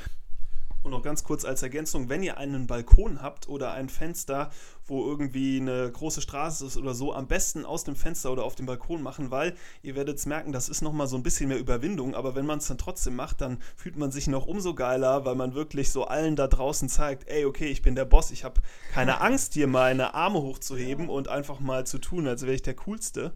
Und 0.83 0.93
noch 0.93 1.03
ganz 1.03 1.25
kurz 1.25 1.45
als 1.45 1.63
Ergänzung, 1.63 2.09
wenn 2.09 2.23
ihr 2.23 2.39
einen 2.39 2.67
Balkon 2.67 3.21
habt 3.21 3.49
oder 3.49 3.73
ein 3.73 3.91
Fenster, 3.91 4.51
wo 4.87 5.05
irgendwie 5.07 5.61
eine 5.61 5.91
große 5.93 6.23
Straße 6.23 6.65
ist 6.65 6.79
oder 6.79 6.95
so, 6.95 7.13
am 7.13 7.27
besten 7.27 7.67
aus 7.67 7.85
dem 7.85 7.97
Fenster 7.97 8.33
oder 8.33 8.45
auf 8.45 8.55
dem 8.55 8.65
Balkon 8.65 9.03
machen, 9.03 9.31
weil 9.31 9.55
ihr 9.83 9.95
werdet 9.95 10.17
es 10.17 10.25
merken, 10.25 10.53
das 10.53 10.71
ist 10.71 10.81
nochmal 10.81 11.07
so 11.07 11.17
ein 11.17 11.23
bisschen 11.23 11.49
mehr 11.49 11.59
Überwindung, 11.59 12.15
aber 12.15 12.35
wenn 12.35 12.47
man 12.47 12.59
es 12.59 12.69
dann 12.69 12.79
trotzdem 12.79 13.15
macht, 13.15 13.43
dann 13.43 13.59
fühlt 13.77 13.97
man 13.97 14.11
sich 14.11 14.27
noch 14.27 14.47
umso 14.47 14.75
geiler, 14.75 15.27
weil 15.27 15.35
man 15.35 15.55
wirklich 15.55 15.93
so 15.93 16.05
allen 16.05 16.35
da 16.35 16.47
draußen 16.47 16.89
zeigt, 16.89 17.29
ey, 17.29 17.45
okay, 17.45 17.67
ich 17.67 17.83
bin 17.83 17.95
der 17.95 18.07
Boss, 18.07 18.31
ich 18.31 18.45
habe 18.45 18.63
keine 18.93 19.21
Angst, 19.21 19.53
hier 19.53 19.67
meine 19.67 20.15
Arme 20.15 20.41
hochzuheben 20.41 21.11
und 21.11 21.29
einfach 21.29 21.61
mal 21.61 21.87
zu 21.87 21.99
tun, 21.99 22.27
als 22.27 22.43
wäre 22.43 22.55
ich 22.55 22.63
der 22.63 22.75
Coolste. 22.75 23.33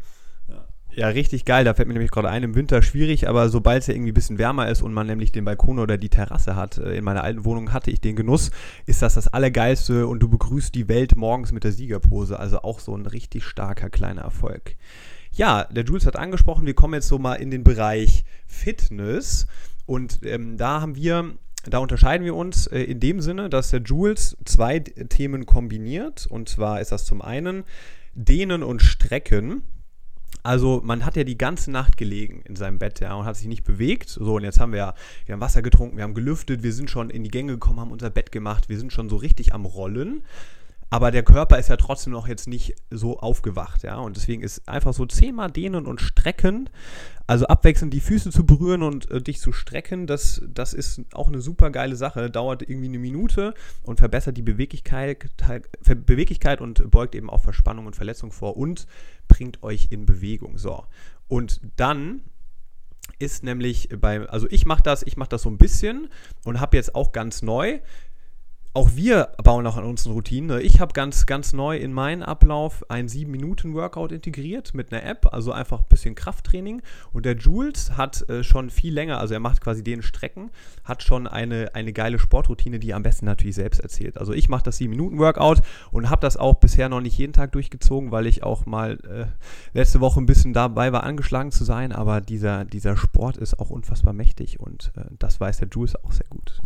Ja. 0.49 0.67
Ja, 0.97 1.09
richtig 1.09 1.45
geil. 1.45 1.65
Da 1.65 1.75
fällt 1.75 1.89
mir 1.89 1.95
nämlich 1.95 2.13
gerade 2.13 2.31
ein, 2.31 2.45
im 2.45 2.55
Winter 2.55 2.81
schwierig, 2.81 3.29
aber 3.29 3.49
sobald 3.49 3.81
es 3.81 3.89
ja 3.89 3.95
irgendwie 3.95 4.13
ein 4.13 4.15
bisschen 4.15 4.39
wärmer 4.39 4.69
ist 4.69 4.81
und 4.81 4.93
man 4.93 5.09
nämlich 5.09 5.33
den 5.33 5.45
Balkon 5.45 5.81
oder 5.81 5.99
die 5.99 6.09
Terrasse 6.09 6.55
hat, 6.55 6.79
äh, 6.79 6.97
in 6.97 7.05
meiner 7.05 7.25
alten 7.25 7.45
Wohnung 7.45 7.73
hatte 7.73 7.91
ich 7.91 8.01
den 8.01 8.15
Genuss, 8.15 8.53
ist 8.87 9.03
das 9.03 9.15
das 9.15 9.27
Allergeilste 9.27 10.07
und 10.07 10.21
du 10.21 10.29
begrüßt 10.29 10.73
die 10.73 10.89
Welt 10.89 11.17
morgens 11.17 11.51
mit 11.51 11.65
der 11.65 11.73
Siegerpose. 11.73 12.39
Also 12.39 12.63
auch 12.63 12.79
so 12.79 12.97
ein 12.97 13.07
richtig 13.07 13.45
starker 13.45 13.91
kleiner 13.91 14.23
Erfolg. 14.23 14.77
Ja, 15.33 15.65
der 15.65 15.85
Jules 15.85 16.07
hat 16.07 16.17
angesprochen, 16.17 16.65
wir 16.65 16.75
kommen 16.75 16.95
jetzt 16.95 17.09
so 17.09 17.19
mal 17.19 17.35
in 17.35 17.51
den 17.51 17.65
Bereich 17.65 18.25
Fitness 18.47 19.49
und 19.87 20.21
ähm, 20.25 20.57
da 20.57 20.81
haben 20.81 20.95
wir 20.95 21.33
da 21.67 21.79
unterscheiden 21.79 22.25
wir 22.25 22.37
uns 22.37 22.67
äh, 22.67 22.83
in 22.83 23.01
dem 23.01 23.21
Sinne, 23.21 23.49
dass 23.49 23.71
der 23.71 23.81
Jules 23.81 24.37
zwei 24.45 24.81
Themen 24.81 25.47
kombiniert. 25.47 26.27
Und 26.27 26.49
zwar 26.51 26.81
ist 26.83 26.93
das 26.93 27.07
zum 27.07 27.23
einen 27.23 27.65
Dehnen 28.15 28.63
und 28.63 28.83
Strecken. 28.83 29.63
Also 30.43 30.83
man 30.85 31.05
hat 31.05 31.17
ja 31.17 31.25
die 31.25 31.39
ganze 31.39 31.71
Nacht 31.71 31.97
gelegen 31.97 32.43
in 32.45 32.57
seinem 32.57 32.79
Bett 32.79 33.01
ja, 33.01 33.15
und 33.15 33.25
hat 33.25 33.37
sich 33.37 33.47
nicht 33.47 33.65
bewegt. 33.65 34.09
So, 34.09 34.37
und 34.37 34.43
jetzt 34.43 34.61
haben 34.61 34.73
wir 34.73 34.79
ja, 34.79 34.95
wir 35.27 35.33
haben 35.33 35.41
Wasser 35.41 35.63
getrunken, 35.63 35.97
wir 35.97 36.05
haben 36.05 36.15
gelüftet, 36.15 36.63
wir 36.63 36.73
sind 36.73 36.91
schon 36.91 37.11
in 37.11 37.25
die 37.25 37.31
Gänge 37.31 37.53
gekommen, 37.53 37.81
haben 37.81 37.93
unser 37.93 38.11
Bett 38.11 38.33
gemacht, 38.33 38.69
wir 38.69 38.79
sind 38.79 38.93
schon 38.93 39.09
so 39.09 39.17
richtig 39.17 39.55
am 39.55 39.65
Rollen. 39.65 40.23
Aber 40.95 41.11
der 41.11 41.25
Körper 41.25 41.59
ist 41.59 41.71
ja 41.71 41.77
trotzdem 41.77 42.13
noch 42.13 42.29
jetzt 42.29 42.47
nicht 42.47 42.77
so 42.89 43.19
aufgewacht, 43.19 43.83
ja. 43.83 43.97
Und 43.97 44.15
deswegen 44.15 44.43
ist 44.43 44.69
einfach 44.69 44.95
so 44.95 45.07
zehnmal 45.07 45.51
dehnen 45.51 45.87
und 45.87 46.01
strecken, 46.01 46.71
also 47.27 47.49
abwechselnd 47.49 47.93
die 47.93 48.01
Füße 48.01 48.31
zu 48.31 48.47
berühren 48.47 48.85
und 48.85 49.11
äh, 49.11 49.21
dich 49.21 49.41
zu 49.41 49.51
strecken, 49.51 50.07
das, 50.07 50.41
das 50.47 50.73
ist 50.73 51.01
auch 51.13 51.27
eine 51.27 51.41
super 51.41 51.71
geile 51.71 51.97
Sache. 51.97 52.31
Dauert 52.31 52.63
irgendwie 52.63 52.87
eine 52.87 53.01
Minute 53.01 53.55
und 53.83 53.99
verbessert 53.99 54.37
die 54.37 54.43
Beweglichkeit, 54.43 55.27
Beweglichkeit 56.07 56.61
und 56.61 56.89
beugt 56.93 57.17
eben 57.17 57.29
auch 57.29 57.41
Verspannung 57.41 57.87
und 57.87 57.97
Verletzung 57.97 58.31
vor 58.31 58.57
und 58.57 58.87
bringt 59.27 59.65
euch 59.65 59.89
in 59.91 60.07
Bewegung. 60.07 60.59
So. 60.59 60.85
Und 61.27 61.61
dann 61.75 62.21
ist 63.19 63.43
nämlich 63.43 63.89
bei, 64.01 64.29
also 64.29 64.47
ich 64.49 64.65
mache 64.65 64.85
das, 64.85 65.03
ich 65.03 65.17
mache 65.17 65.31
das 65.31 65.43
so 65.43 65.51
ein 65.51 65.59
bisschen 65.59 66.09
und 66.45 66.61
habe 66.61 66.77
jetzt 66.77 66.95
auch 66.95 67.11
ganz 67.11 67.43
neu 67.43 67.81
auch 68.75 68.97
wir 68.97 69.29
bauen 69.45 69.65
auch 69.69 69.77
an 69.77 69.85
unseren 69.85 70.15
Routinen. 70.15 70.61
Ich 70.61 70.81
habe 70.81 70.93
ganz, 70.93 71.27
ganz 71.27 71.53
neu 71.53 71.77
in 71.77 71.93
meinen 71.93 72.25
Ablauf 72.25 72.85
ein 72.91 73.07
7-Minuten-Workout 73.07 74.11
integriert 74.11 74.75
mit 74.75 74.93
einer 74.93 75.05
App, 75.05 75.33
also 75.33 75.53
einfach 75.53 75.79
ein 75.79 75.89
bisschen 75.89 76.17
Krafttraining. 76.17 76.83
Und 77.13 77.25
der 77.25 77.37
Jules 77.37 77.97
hat 77.97 78.29
äh, 78.29 78.43
schon 78.43 78.71
viel 78.71 78.93
länger, 78.93 79.21
also 79.21 79.33
er 79.33 79.39
macht 79.39 79.61
quasi 79.61 79.85
den 79.85 80.03
Strecken, 80.03 80.51
hat 80.83 81.05
schon 81.05 81.29
eine, 81.29 81.73
eine 81.77 81.93
geile 81.93 82.19
Sportroutine, 82.19 82.81
die 82.81 82.91
er 82.91 82.97
am 82.97 83.05
besten 83.05 83.27
natürlich 83.27 83.55
selbst 83.55 83.79
erzählt. 83.79 84.19
Also 84.19 84.33
ich 84.33 84.49
mache 84.49 84.65
das 84.65 84.81
7-Minuten-Workout 84.81 85.63
und 85.93 86.11
habe 86.11 86.21
das 86.21 86.37
auch 86.37 86.57
bisher 86.57 86.89
noch 86.89 87.01
nicht 87.01 87.17
jeden 87.17 87.33
Tag 87.33 87.53
durchgezogen, 87.53 88.11
weil 88.11 88.27
ich 88.27 88.43
auch 88.43 88.67
mal 88.67 88.99
äh, 89.09 89.27
letzte 89.73 90.01
Woche 90.01 90.21
ein 90.21 90.27
bisschen 90.27 90.53
dabei 90.53 90.93
war, 90.93 91.05
angeschlagen 91.05 91.53
zu 91.53 91.63
sein. 91.63 91.93
Aber 91.93 92.21
dieser, 92.21 92.65
dieser 92.65 92.97
Sport 92.97 93.37
ist 93.37 93.61
auch 93.61 93.71
unfassbar 93.71 94.15
mächtig 94.15 94.59
und 94.59 94.91
äh, 94.97 95.05
das 95.21 95.39
weiß 95.39 95.59
der 95.59 95.69
Jules 95.69 95.95
auch 95.95 96.11
sehr 96.11 96.27
gut. 96.29 96.61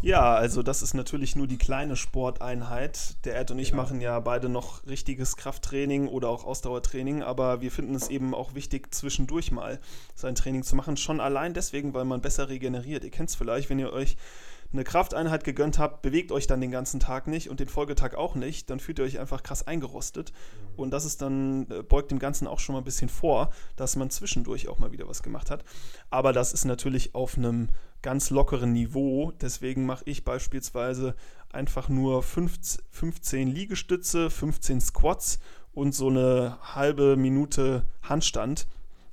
Ja, 0.00 0.34
also 0.34 0.62
das 0.62 0.82
ist 0.82 0.94
natürlich 0.94 1.34
nur 1.34 1.46
die 1.46 1.58
kleine 1.58 1.96
Sporteinheit. 1.96 3.16
Der 3.24 3.38
Ed 3.38 3.50
und 3.50 3.58
ich 3.58 3.70
genau. 3.70 3.82
machen 3.82 4.00
ja 4.00 4.18
beide 4.20 4.48
noch 4.48 4.86
richtiges 4.86 5.36
Krafttraining 5.36 6.08
oder 6.08 6.28
auch 6.28 6.44
Ausdauertraining, 6.44 7.22
aber 7.22 7.60
wir 7.60 7.72
finden 7.72 7.94
es 7.94 8.08
eben 8.08 8.34
auch 8.34 8.54
wichtig, 8.54 8.94
zwischendurch 8.94 9.50
mal 9.50 9.80
sein 10.14 10.34
Training 10.34 10.62
zu 10.62 10.76
machen. 10.76 10.96
Schon 10.96 11.20
allein 11.20 11.52
deswegen, 11.52 11.94
weil 11.94 12.04
man 12.04 12.20
besser 12.20 12.48
regeneriert. 12.48 13.04
Ihr 13.04 13.10
kennt 13.10 13.30
es 13.30 13.36
vielleicht, 13.36 13.70
wenn 13.70 13.78
ihr 13.78 13.92
euch 13.92 14.16
eine 14.72 14.84
Krafteinheit 14.84 15.44
gegönnt 15.44 15.78
habt, 15.78 16.02
bewegt 16.02 16.30
euch 16.30 16.46
dann 16.46 16.60
den 16.60 16.70
ganzen 16.70 17.00
Tag 17.00 17.26
nicht 17.26 17.48
und 17.48 17.58
den 17.58 17.68
Folgetag 17.68 18.14
auch 18.14 18.34
nicht, 18.34 18.68
dann 18.68 18.80
fühlt 18.80 18.98
ihr 18.98 19.04
euch 19.04 19.18
einfach 19.18 19.42
krass 19.42 19.66
eingerostet. 19.66 20.32
Mhm. 20.32 20.78
Und 20.78 20.90
das 20.90 21.04
ist 21.04 21.22
dann, 21.22 21.70
äh, 21.70 21.82
beugt 21.82 22.10
dem 22.10 22.18
Ganzen 22.18 22.46
auch 22.46 22.60
schon 22.60 22.74
mal 22.74 22.80
ein 22.80 22.84
bisschen 22.84 23.08
vor, 23.08 23.50
dass 23.76 23.96
man 23.96 24.10
zwischendurch 24.10 24.68
auch 24.68 24.78
mal 24.78 24.92
wieder 24.92 25.08
was 25.08 25.22
gemacht 25.22 25.50
hat. 25.50 25.64
Aber 26.10 26.32
das 26.32 26.52
ist 26.52 26.66
natürlich 26.66 27.14
auf 27.14 27.38
einem 27.38 27.68
ganz 28.02 28.30
lockeren 28.30 28.72
Niveau. 28.72 29.32
Deswegen 29.40 29.86
mache 29.86 30.04
ich 30.06 30.24
beispielsweise 30.24 31.14
einfach 31.50 31.88
nur 31.88 32.22
15 32.22 33.48
Liegestütze, 33.48 34.28
15 34.28 34.80
Squats 34.82 35.38
und 35.72 35.94
so 35.94 36.08
eine 36.08 36.58
halbe 36.62 37.16
Minute 37.16 37.84
Handstand 38.02 38.66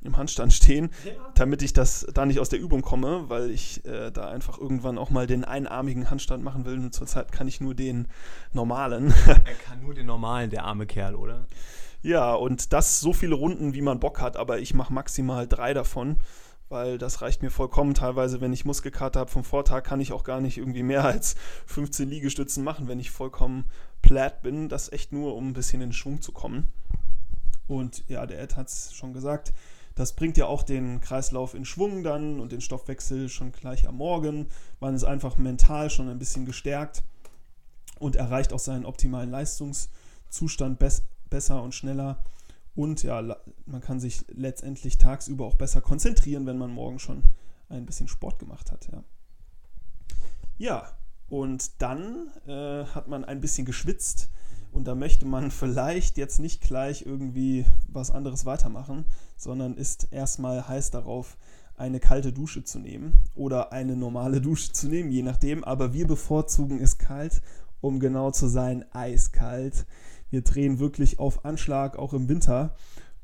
im 0.05 0.17
Handstand 0.17 0.53
stehen, 0.53 0.89
damit 1.35 1.61
ich 1.61 1.73
das 1.73 2.05
da 2.13 2.25
nicht 2.25 2.39
aus 2.39 2.49
der 2.49 2.59
Übung 2.59 2.81
komme, 2.81 3.25
weil 3.27 3.49
ich 3.49 3.85
äh, 3.85 4.11
da 4.11 4.29
einfach 4.29 4.57
irgendwann 4.57 4.97
auch 4.97 5.09
mal 5.09 5.27
den 5.27 5.43
einarmigen 5.43 6.09
Handstand 6.09 6.43
machen 6.43 6.65
will. 6.65 6.75
Und 6.75 6.93
zurzeit 6.93 7.31
kann 7.31 7.47
ich 7.47 7.61
nur 7.61 7.75
den 7.75 8.07
normalen. 8.53 9.13
Er 9.27 9.53
kann 9.53 9.81
nur 9.81 9.93
den 9.93 10.05
normalen, 10.05 10.49
der 10.49 10.63
arme 10.63 10.85
Kerl, 10.85 11.15
oder? 11.15 11.45
Ja, 12.01 12.33
und 12.33 12.73
das 12.73 12.99
so 12.99 13.13
viele 13.13 13.35
Runden, 13.35 13.73
wie 13.73 13.81
man 13.81 13.99
Bock 13.99 14.21
hat, 14.21 14.37
aber 14.37 14.59
ich 14.59 14.73
mache 14.73 14.93
maximal 14.93 15.47
drei 15.47 15.73
davon 15.73 16.17
weil 16.69 16.97
das 16.97 17.21
reicht 17.21 17.41
mir 17.41 17.51
vollkommen. 17.51 17.93
Teilweise, 17.93 18.41
wenn 18.41 18.53
ich 18.53 18.65
Muskelkater 18.65 19.19
habe 19.19 19.31
vom 19.31 19.43
Vortag, 19.43 19.83
kann 19.83 20.01
ich 20.01 20.11
auch 20.11 20.23
gar 20.23 20.41
nicht 20.41 20.57
irgendwie 20.57 20.83
mehr 20.83 21.03
als 21.05 21.35
15 21.67 22.09
Liegestützen 22.09 22.63
machen, 22.63 22.87
wenn 22.87 22.99
ich 22.99 23.11
vollkommen 23.11 23.65
platt 24.01 24.41
bin. 24.41 24.69
Das 24.69 24.91
echt 24.91 25.11
nur, 25.11 25.35
um 25.35 25.49
ein 25.49 25.53
bisschen 25.53 25.81
in 25.81 25.93
Schwung 25.93 26.21
zu 26.21 26.31
kommen. 26.31 26.67
Und 27.67 28.03
ja, 28.07 28.25
der 28.25 28.39
Ed 28.39 28.57
hat 28.57 28.67
es 28.67 28.93
schon 28.93 29.13
gesagt, 29.13 29.53
das 29.95 30.13
bringt 30.13 30.37
ja 30.37 30.45
auch 30.45 30.63
den 30.63 30.99
Kreislauf 30.99 31.53
in 31.53 31.65
Schwung 31.65 32.03
dann 32.03 32.39
und 32.39 32.51
den 32.51 32.61
Stoffwechsel 32.61 33.29
schon 33.29 33.53
gleich 33.53 33.87
am 33.87 33.95
Morgen. 33.95 34.47
Man 34.81 34.93
ist 34.93 35.05
einfach 35.05 35.37
mental 35.37 35.89
schon 35.89 36.09
ein 36.09 36.19
bisschen 36.19 36.45
gestärkt 36.45 37.01
und 37.97 38.17
erreicht 38.17 38.51
auch 38.51 38.59
seinen 38.59 38.85
optimalen 38.85 39.31
Leistungszustand 39.31 40.79
besser 41.29 41.63
und 41.63 41.73
schneller. 41.73 42.23
Und 42.75 43.03
ja, 43.03 43.37
man 43.65 43.79
kann 43.79 44.01
sich 44.01 44.25
letztendlich 44.27 44.97
tagsüber 44.97 45.45
auch 45.45 45.55
besser 45.55 45.79
konzentrieren, 45.79 46.45
wenn 46.45 46.57
man 46.57 46.71
morgen 46.71 46.99
schon 46.99 47.23
ein 47.69 47.85
bisschen 47.85 48.09
Sport 48.09 48.37
gemacht 48.37 48.73
hat. 48.73 48.89
Ja, 48.91 49.03
ja 50.57 50.91
und 51.29 51.81
dann 51.81 52.31
äh, 52.47 52.85
hat 52.85 53.07
man 53.07 53.23
ein 53.23 53.39
bisschen 53.39 53.65
geschwitzt 53.65 54.29
und 54.75 54.85
da 54.85 54.93
möchte 54.93 55.25
man 55.25 55.51
vielleicht 55.51 56.17
jetzt 56.17 56.39
nicht 56.39 56.61
gleich 56.61 57.05
irgendwie 57.05 57.65
was 57.87 58.11
anderes 58.11 58.45
weitermachen, 58.45 59.05
sondern 59.37 59.75
ist 59.75 60.09
erstmal 60.11 60.67
heiß 60.67 60.91
darauf, 60.91 61.37
eine 61.77 62.01
kalte 62.01 62.33
Dusche 62.33 62.63
zu 62.63 62.79
nehmen 62.79 63.13
oder 63.35 63.71
eine 63.71 63.95
normale 63.95 64.41
Dusche 64.41 64.73
zu 64.73 64.87
nehmen, 64.89 65.11
je 65.11 65.23
nachdem. 65.23 65.63
Aber 65.63 65.93
wir 65.93 66.05
bevorzugen 66.07 66.81
es 66.81 66.97
kalt, 66.97 67.41
um 67.79 68.01
genau 68.01 68.31
zu 68.31 68.47
sein, 68.47 68.83
eiskalt. 68.91 69.85
Wir 70.29 70.41
drehen 70.41 70.79
wirklich 70.79 71.19
auf 71.19 71.45
Anschlag, 71.45 71.97
auch 71.97 72.13
im 72.13 72.27
Winter. 72.27 72.75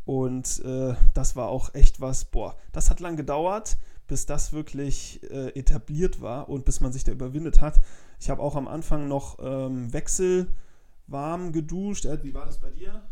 Und 0.05 0.63
äh, 0.63 0.95
das 1.13 1.35
war 1.35 1.49
auch 1.49 1.73
echt 1.75 1.99
was, 1.99 2.23
boah, 2.23 2.55
das 2.71 2.89
hat 2.89 3.01
lang 3.01 3.17
gedauert, 3.17 3.77
bis 4.07 4.25
das 4.25 4.53
wirklich 4.53 5.21
äh, 5.29 5.49
etabliert 5.49 6.21
war 6.21 6.47
und 6.47 6.63
bis 6.63 6.79
man 6.79 6.93
sich 6.93 7.03
da 7.03 7.11
überwindet 7.11 7.59
hat. 7.59 7.81
Ich 8.21 8.29
habe 8.29 8.41
auch 8.41 8.55
am 8.55 8.69
Anfang 8.69 9.09
noch 9.09 9.37
ähm, 9.41 9.91
wechselwarm 11.07 11.51
geduscht. 11.51 12.05
Wie 12.23 12.33
war 12.33 12.45
das 12.45 12.59
bei 12.59 12.71
dir? 12.71 13.03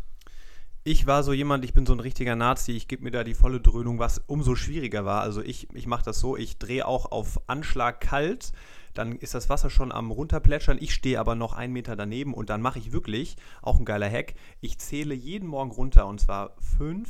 Ich 0.82 1.06
war 1.06 1.22
so 1.22 1.34
jemand, 1.34 1.64
ich 1.64 1.74
bin 1.74 1.84
so 1.84 1.92
ein 1.92 2.00
richtiger 2.00 2.36
Nazi, 2.36 2.72
ich 2.72 2.88
gebe 2.88 3.04
mir 3.04 3.10
da 3.10 3.22
die 3.22 3.34
volle 3.34 3.60
Dröhnung, 3.60 3.98
was 3.98 4.18
umso 4.26 4.54
schwieriger 4.54 5.04
war. 5.04 5.20
Also 5.20 5.42
ich, 5.42 5.68
ich 5.74 5.86
mache 5.86 6.04
das 6.04 6.20
so, 6.20 6.38
ich 6.38 6.58
drehe 6.58 6.86
auch 6.86 7.12
auf 7.12 7.40
Anschlag 7.48 8.00
kalt 8.00 8.52
dann 8.94 9.16
ist 9.16 9.34
das 9.34 9.48
Wasser 9.48 9.70
schon 9.70 9.92
am 9.92 10.10
runterplätschern. 10.10 10.78
Ich 10.80 10.92
stehe 10.94 11.20
aber 11.20 11.34
noch 11.34 11.52
einen 11.52 11.72
Meter 11.72 11.96
daneben 11.96 12.34
und 12.34 12.50
dann 12.50 12.62
mache 12.62 12.78
ich 12.78 12.92
wirklich, 12.92 13.36
auch 13.62 13.78
ein 13.78 13.84
geiler 13.84 14.10
Hack, 14.10 14.34
ich 14.60 14.78
zähle 14.78 15.14
jeden 15.14 15.48
Morgen 15.48 15.70
runter 15.70 16.06
und 16.06 16.20
zwar 16.20 16.56
5, 16.78 17.08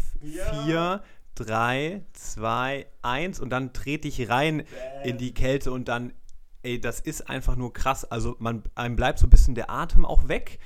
4, 0.64 1.02
3, 1.36 2.02
2, 2.12 2.86
1 3.02 3.40
und 3.40 3.50
dann 3.50 3.72
trete 3.72 4.08
ich 4.08 4.28
rein 4.28 4.58
Bam. 4.58 5.08
in 5.08 5.18
die 5.18 5.32
Kälte 5.32 5.72
und 5.72 5.88
dann, 5.88 6.12
ey, 6.62 6.80
das 6.80 7.00
ist 7.00 7.28
einfach 7.28 7.56
nur 7.56 7.72
krass. 7.72 8.04
Also 8.04 8.36
man, 8.38 8.62
einem 8.74 8.96
bleibt 8.96 9.18
so 9.18 9.26
ein 9.26 9.30
bisschen 9.30 9.54
der 9.54 9.70
Atem 9.70 10.04
auch 10.04 10.28
weg. 10.28 10.58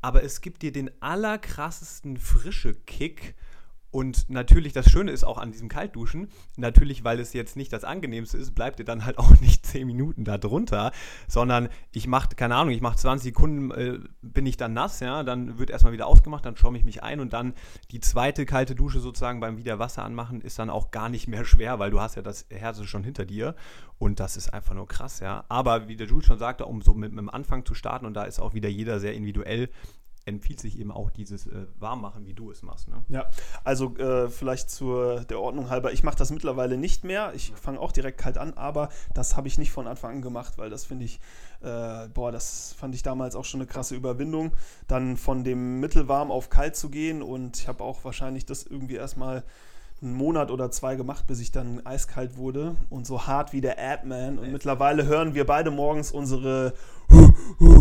aber 0.00 0.22
es 0.22 0.40
gibt 0.40 0.62
dir 0.62 0.72
den 0.72 0.90
allerkrassesten 1.02 2.16
frische 2.18 2.74
Kick 2.74 3.34
und 3.90 4.28
natürlich, 4.28 4.72
das 4.72 4.90
Schöne 4.90 5.12
ist 5.12 5.24
auch 5.24 5.38
an 5.38 5.50
diesem 5.50 5.68
Kaltduschen, 5.68 6.28
natürlich, 6.56 7.04
weil 7.04 7.20
es 7.20 7.32
jetzt 7.32 7.56
nicht 7.56 7.72
das 7.72 7.84
angenehmste 7.84 8.36
ist, 8.36 8.54
bleibt 8.54 8.78
ihr 8.78 8.84
dann 8.84 9.04
halt 9.04 9.18
auch 9.18 9.40
nicht 9.40 9.64
10 9.64 9.86
Minuten 9.86 10.24
da 10.24 10.36
drunter, 10.38 10.92
sondern 11.26 11.68
ich 11.92 12.06
mache, 12.06 12.34
keine 12.36 12.56
Ahnung, 12.56 12.72
ich 12.72 12.82
mache 12.82 12.96
20 12.96 13.24
Sekunden, 13.24 13.70
äh, 13.70 13.98
bin 14.20 14.46
ich 14.46 14.56
dann 14.56 14.74
nass, 14.74 15.00
ja, 15.00 15.22
dann 15.22 15.58
wird 15.58 15.70
erstmal 15.70 15.92
wieder 15.92 16.06
ausgemacht, 16.06 16.44
dann 16.44 16.56
schaue 16.56 16.76
ich 16.76 16.84
mich 16.84 17.02
ein 17.02 17.20
und 17.20 17.32
dann 17.32 17.54
die 17.90 18.00
zweite 18.00 18.44
kalte 18.44 18.74
Dusche 18.74 19.00
sozusagen 19.00 19.40
beim 19.40 19.56
Wiederwasser 19.56 20.04
anmachen 20.04 20.40
ist 20.40 20.58
dann 20.58 20.70
auch 20.70 20.90
gar 20.90 21.08
nicht 21.08 21.28
mehr 21.28 21.44
schwer, 21.44 21.78
weil 21.78 21.90
du 21.90 22.00
hast 22.00 22.16
ja 22.16 22.22
das 22.22 22.46
Herz 22.50 22.78
schon 22.84 23.02
hinter 23.02 23.24
dir 23.24 23.54
und 23.98 24.20
das 24.20 24.36
ist 24.36 24.52
einfach 24.52 24.74
nur 24.74 24.86
krass, 24.86 25.20
ja. 25.20 25.44
Aber 25.48 25.88
wie 25.88 25.96
der 25.96 26.06
Jules 26.06 26.26
schon 26.26 26.38
sagte, 26.38 26.66
um 26.66 26.82
so 26.82 26.94
mit, 26.94 27.10
mit 27.10 27.18
dem 27.18 27.30
Anfang 27.30 27.64
zu 27.64 27.74
starten 27.74 28.06
und 28.06 28.14
da 28.14 28.24
ist 28.24 28.38
auch 28.38 28.54
wieder 28.54 28.68
jeder 28.68 29.00
sehr 29.00 29.14
individuell, 29.14 29.70
empfiehlt 30.28 30.60
sich 30.60 30.78
eben 30.78 30.92
auch 30.92 31.10
dieses 31.10 31.46
äh, 31.46 31.66
Warmmachen, 31.78 32.26
wie 32.26 32.34
du 32.34 32.50
es 32.50 32.62
machst. 32.62 32.88
Ne? 32.88 33.02
Ja, 33.08 33.26
also 33.64 33.96
äh, 33.96 34.28
vielleicht 34.28 34.70
zur 34.70 35.20
der 35.24 35.40
Ordnung 35.40 35.70
halber, 35.70 35.92
ich 35.92 36.02
mache 36.02 36.16
das 36.16 36.30
mittlerweile 36.30 36.76
nicht 36.76 37.04
mehr. 37.04 37.32
Ich 37.34 37.52
fange 37.60 37.80
auch 37.80 37.92
direkt 37.92 38.18
kalt 38.18 38.38
an, 38.38 38.54
aber 38.54 38.90
das 39.14 39.36
habe 39.36 39.48
ich 39.48 39.58
nicht 39.58 39.72
von 39.72 39.86
Anfang 39.86 40.16
an 40.16 40.22
gemacht, 40.22 40.58
weil 40.58 40.70
das 40.70 40.84
finde 40.84 41.06
ich, 41.06 41.20
äh, 41.62 42.08
boah, 42.08 42.30
das 42.30 42.74
fand 42.78 42.94
ich 42.94 43.02
damals 43.02 43.34
auch 43.34 43.44
schon 43.44 43.60
eine 43.60 43.66
krasse 43.66 43.94
Überwindung, 43.94 44.52
dann 44.86 45.16
von 45.16 45.44
dem 45.44 45.80
mittelwarm 45.80 46.30
auf 46.30 46.50
kalt 46.50 46.76
zu 46.76 46.90
gehen 46.90 47.22
und 47.22 47.58
ich 47.58 47.68
habe 47.68 47.82
auch 47.82 48.04
wahrscheinlich 48.04 48.46
das 48.46 48.64
irgendwie 48.64 48.96
erstmal 48.96 49.44
einen 50.00 50.14
Monat 50.14 50.50
oder 50.50 50.70
zwei 50.70 50.94
gemacht, 50.94 51.26
bis 51.26 51.40
ich 51.40 51.50
dann 51.50 51.84
eiskalt 51.84 52.36
wurde 52.36 52.76
und 52.88 53.06
so 53.06 53.26
hart 53.26 53.52
wie 53.52 53.60
der 53.60 53.78
Adman. 53.78 54.38
Und 54.38 54.52
mittlerweile 54.52 55.06
hören 55.06 55.34
wir 55.34 55.44
beide 55.44 55.70
morgens 55.70 56.12
unsere 56.12 56.72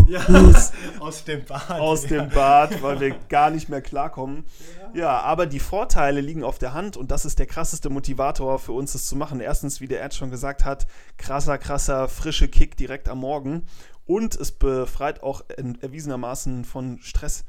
ja, 0.07 0.25
aus 1.00 1.24
dem 1.24 1.46
Bad. 1.46 1.69
Aus 1.69 2.03
ja. 2.03 2.24
dem 2.24 2.29
Bad, 2.29 2.81
weil 2.81 3.00
wir 3.00 3.15
gar 3.29 3.50
nicht 3.50 3.69
mehr 3.69 3.81
klarkommen. 3.81 4.46
Ja. 4.93 5.00
ja, 5.00 5.19
aber 5.22 5.46
die 5.46 5.60
Vorteile 5.60 6.22
liegen 6.22 6.43
auf 6.43 6.57
der 6.57 6.74
Hand 6.74 6.98
und 6.98 7.12
das 7.12 7.25
ist 7.25 7.39
der 7.39 7.46
krasseste 7.46 7.89
Motivator 7.89 8.60
für 8.60 8.72
uns, 8.72 8.93
das 8.93 9.05
zu 9.05 9.15
machen. 9.15 9.39
Erstens, 9.39 9.81
wie 9.81 9.88
der 9.88 10.00
Erd 10.00 10.13
schon 10.13 10.31
gesagt 10.31 10.65
hat, 10.65 10.88
krasser, 11.17 11.57
krasser, 11.57 12.07
frische 12.07 12.48
Kick 12.48 12.77
direkt 12.77 13.10
am 13.10 13.19
Morgen. 13.19 13.63
Und 14.05 14.36
es 14.36 14.53
befreit 14.53 15.22
auch 15.22 15.43
erwiesenermaßen 15.81 16.63
von 16.63 17.00
Stress, 17.01 17.43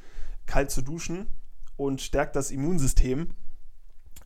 kalt 0.47 0.73
zu 0.73 0.83
duschen 0.83 1.29
und 1.77 2.01
stärkt 2.01 2.35
das 2.35 2.51
Immunsystem. 2.51 3.31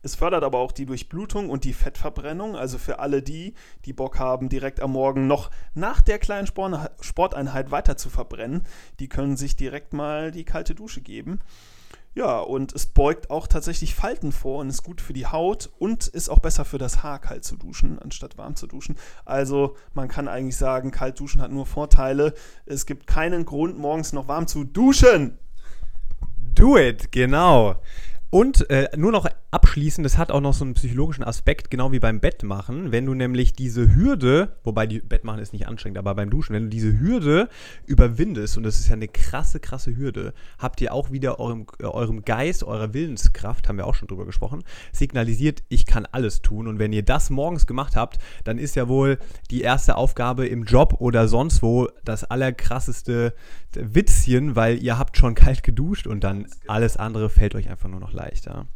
Es 0.03 0.15
fördert 0.15 0.43
aber 0.43 0.59
auch 0.59 0.73
die 0.73 0.85
Durchblutung 0.85 1.49
und 1.49 1.63
die 1.63 1.73
Fettverbrennung. 1.73 2.55
Also 2.55 2.77
für 2.77 2.99
alle 2.99 3.23
die, 3.23 3.53
die 3.85 3.93
Bock 3.93 4.19
haben, 4.19 4.49
direkt 4.49 4.81
am 4.81 4.91
Morgen 4.91 5.27
noch 5.27 5.49
nach 5.73 6.01
der 6.01 6.19
kleinen 6.19 6.45
Sporteinheit 6.45 7.71
weiter 7.71 7.97
zu 7.97 8.09
verbrennen, 8.09 8.63
die 8.99 9.07
können 9.07 9.37
sich 9.37 9.55
direkt 9.55 9.93
mal 9.93 10.31
die 10.31 10.43
kalte 10.43 10.75
Dusche 10.75 11.01
geben. 11.01 11.39
Ja, 12.15 12.41
und 12.41 12.73
es 12.73 12.85
beugt 12.85 13.31
auch 13.31 13.47
tatsächlich 13.47 13.95
Falten 13.95 14.31
vor 14.31 14.59
und 14.59 14.69
ist 14.69 14.83
gut 14.83 15.01
für 15.01 15.13
die 15.13 15.25
Haut 15.25 15.71
und 15.79 16.07
ist 16.07 16.29
auch 16.29 16.39
besser 16.39 16.63
für 16.63 16.77
das 16.77 17.01
Haar, 17.01 17.19
kalt 17.19 17.43
zu 17.43 17.55
duschen, 17.57 17.97
anstatt 17.97 18.37
warm 18.37 18.55
zu 18.55 18.67
duschen. 18.67 18.97
Also 19.25 19.75
man 19.95 20.09
kann 20.09 20.27
eigentlich 20.27 20.57
sagen, 20.57 20.91
kalt 20.91 21.19
duschen 21.19 21.41
hat 21.41 21.49
nur 21.49 21.65
Vorteile. 21.65 22.35
Es 22.67 22.85
gibt 22.85 23.07
keinen 23.07 23.45
Grund, 23.45 23.79
morgens 23.79 24.13
noch 24.13 24.27
warm 24.27 24.45
zu 24.47 24.63
duschen. 24.63 25.39
Do 26.53 26.77
it, 26.77 27.11
genau. 27.11 27.77
Und 28.33 28.67
äh, 28.71 28.89
nur 28.97 29.11
noch 29.11 29.27
abschließend, 29.51 30.03
das 30.03 30.17
hat 30.17 30.31
auch 30.31 30.41
noch 30.41 30.55
so 30.55 30.65
einen 30.65 30.73
psychologischen 30.73 31.23
Aspekt, 31.23 31.69
genau 31.69 31.91
wie 31.91 31.99
beim 31.99 32.19
Bettmachen. 32.19 32.91
Wenn 32.91 33.05
du 33.05 33.13
nämlich 33.13 33.53
diese 33.53 33.93
Hürde, 33.93 34.55
wobei 34.63 34.87
die 34.87 35.01
Bettmachen 35.01 35.39
ist 35.39 35.53
nicht 35.53 35.67
anstrengend, 35.67 35.99
aber 35.99 36.15
beim 36.15 36.31
Duschen, 36.31 36.55
wenn 36.55 36.63
du 36.63 36.69
diese 36.69 36.99
Hürde 36.99 37.47
überwindest, 37.85 38.57
und 38.57 38.63
das 38.63 38.79
ist 38.79 38.87
ja 38.87 38.95
eine 38.95 39.07
krasse, 39.07 39.59
krasse 39.59 39.95
Hürde, 39.95 40.33
habt 40.57 40.81
ihr 40.81 40.95
auch 40.95 41.11
wieder 41.11 41.39
eurem, 41.39 41.67
äh, 41.79 41.83
eurem 41.83 42.25
Geist, 42.25 42.63
eurer 42.63 42.95
Willenskraft, 42.95 43.69
haben 43.69 43.77
wir 43.77 43.85
auch 43.85 43.93
schon 43.93 44.07
drüber 44.07 44.25
gesprochen, 44.25 44.63
signalisiert, 44.91 45.61
ich 45.69 45.85
kann 45.85 46.07
alles 46.11 46.41
tun. 46.41 46.67
Und 46.67 46.79
wenn 46.79 46.91
ihr 46.91 47.03
das 47.03 47.29
morgens 47.29 47.67
gemacht 47.67 47.95
habt, 47.95 48.17
dann 48.45 48.57
ist 48.57 48.75
ja 48.75 48.87
wohl 48.87 49.19
die 49.51 49.61
erste 49.61 49.95
Aufgabe 49.95 50.47
im 50.47 50.63
Job 50.63 50.95
oder 50.97 51.27
sonst 51.27 51.61
wo 51.61 51.87
das 52.03 52.23
allerkrasseste 52.23 53.35
Witzchen, 53.75 54.55
weil 54.55 54.81
ihr 54.81 54.97
habt 54.97 55.17
schon 55.17 55.35
kalt 55.35 55.61
geduscht 55.61 56.07
und 56.07 56.23
dann 56.23 56.47
alles 56.65 56.97
andere 56.97 57.29
fällt 57.29 57.53
euch 57.53 57.69
einfach 57.69 57.89
nur 57.89 57.99
noch 57.99 58.11
leichter. 58.23 58.67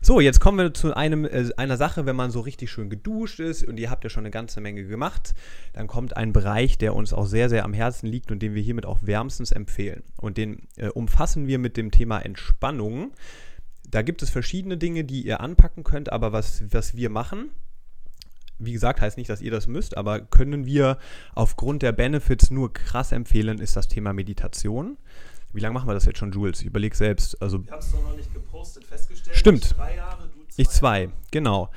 So, 0.00 0.20
jetzt 0.20 0.38
kommen 0.38 0.58
wir 0.58 0.74
zu 0.74 0.94
einem, 0.94 1.24
äh, 1.24 1.48
einer 1.56 1.78
Sache, 1.78 2.04
wenn 2.04 2.14
man 2.14 2.30
so 2.30 2.40
richtig 2.40 2.70
schön 2.70 2.90
geduscht 2.90 3.40
ist 3.40 3.64
und 3.64 3.80
ihr 3.80 3.90
habt 3.90 4.04
ja 4.04 4.10
schon 4.10 4.24
eine 4.24 4.30
ganze 4.30 4.60
Menge 4.60 4.84
gemacht, 4.84 5.34
dann 5.72 5.86
kommt 5.86 6.16
ein 6.16 6.34
Bereich, 6.34 6.76
der 6.76 6.94
uns 6.94 7.14
auch 7.14 7.24
sehr, 7.24 7.48
sehr 7.48 7.64
am 7.64 7.72
Herzen 7.72 8.06
liegt 8.06 8.30
und 8.30 8.40
den 8.40 8.54
wir 8.54 8.60
hiermit 8.60 8.84
auch 8.84 8.98
wärmstens 9.02 9.50
empfehlen. 9.50 10.02
Und 10.18 10.36
den 10.36 10.68
äh, 10.76 10.88
umfassen 10.88 11.46
wir 11.46 11.58
mit 11.58 11.78
dem 11.78 11.90
Thema 11.90 12.18
Entspannung. 12.18 13.12
Da 13.88 14.02
gibt 14.02 14.22
es 14.22 14.28
verschiedene 14.28 14.76
Dinge, 14.76 15.04
die 15.04 15.22
ihr 15.26 15.40
anpacken 15.40 15.84
könnt, 15.84 16.12
aber 16.12 16.32
was, 16.32 16.62
was 16.70 16.94
wir 16.94 17.08
machen, 17.08 17.50
wie 18.58 18.72
gesagt, 18.72 19.00
heißt 19.00 19.16
nicht, 19.16 19.30
dass 19.30 19.40
ihr 19.40 19.50
das 19.50 19.66
müsst, 19.66 19.96
aber 19.96 20.20
können 20.20 20.66
wir 20.66 20.98
aufgrund 21.34 21.82
der 21.82 21.92
Benefits 21.92 22.50
nur 22.50 22.72
krass 22.72 23.12
empfehlen, 23.12 23.58
ist 23.58 23.76
das 23.76 23.88
Thema 23.88 24.12
Meditation. 24.12 24.98
Wie 25.54 25.60
lange 25.60 25.72
machen 25.74 25.88
wir 25.88 25.94
das 25.94 26.04
jetzt 26.04 26.18
schon, 26.18 26.32
Jules? 26.32 26.60
Ich 26.60 26.66
überlege 26.66 26.96
selbst. 26.96 27.40
Also, 27.40 27.60
ich 27.64 27.70
habe 27.70 27.80
es 27.80 27.92
doch 27.92 28.02
noch 28.02 28.16
nicht 28.16 28.32
gepostet, 28.34 28.84
festgestellt. 28.84 29.36
Stimmt. 29.36 29.64
Ich 29.64 29.72
drei 29.72 29.96
Jahre, 29.96 30.28
du 30.28 30.44
zwei. 30.48 30.62
Ich 30.62 30.68
zwei, 30.68 31.08
genau. 31.30 31.70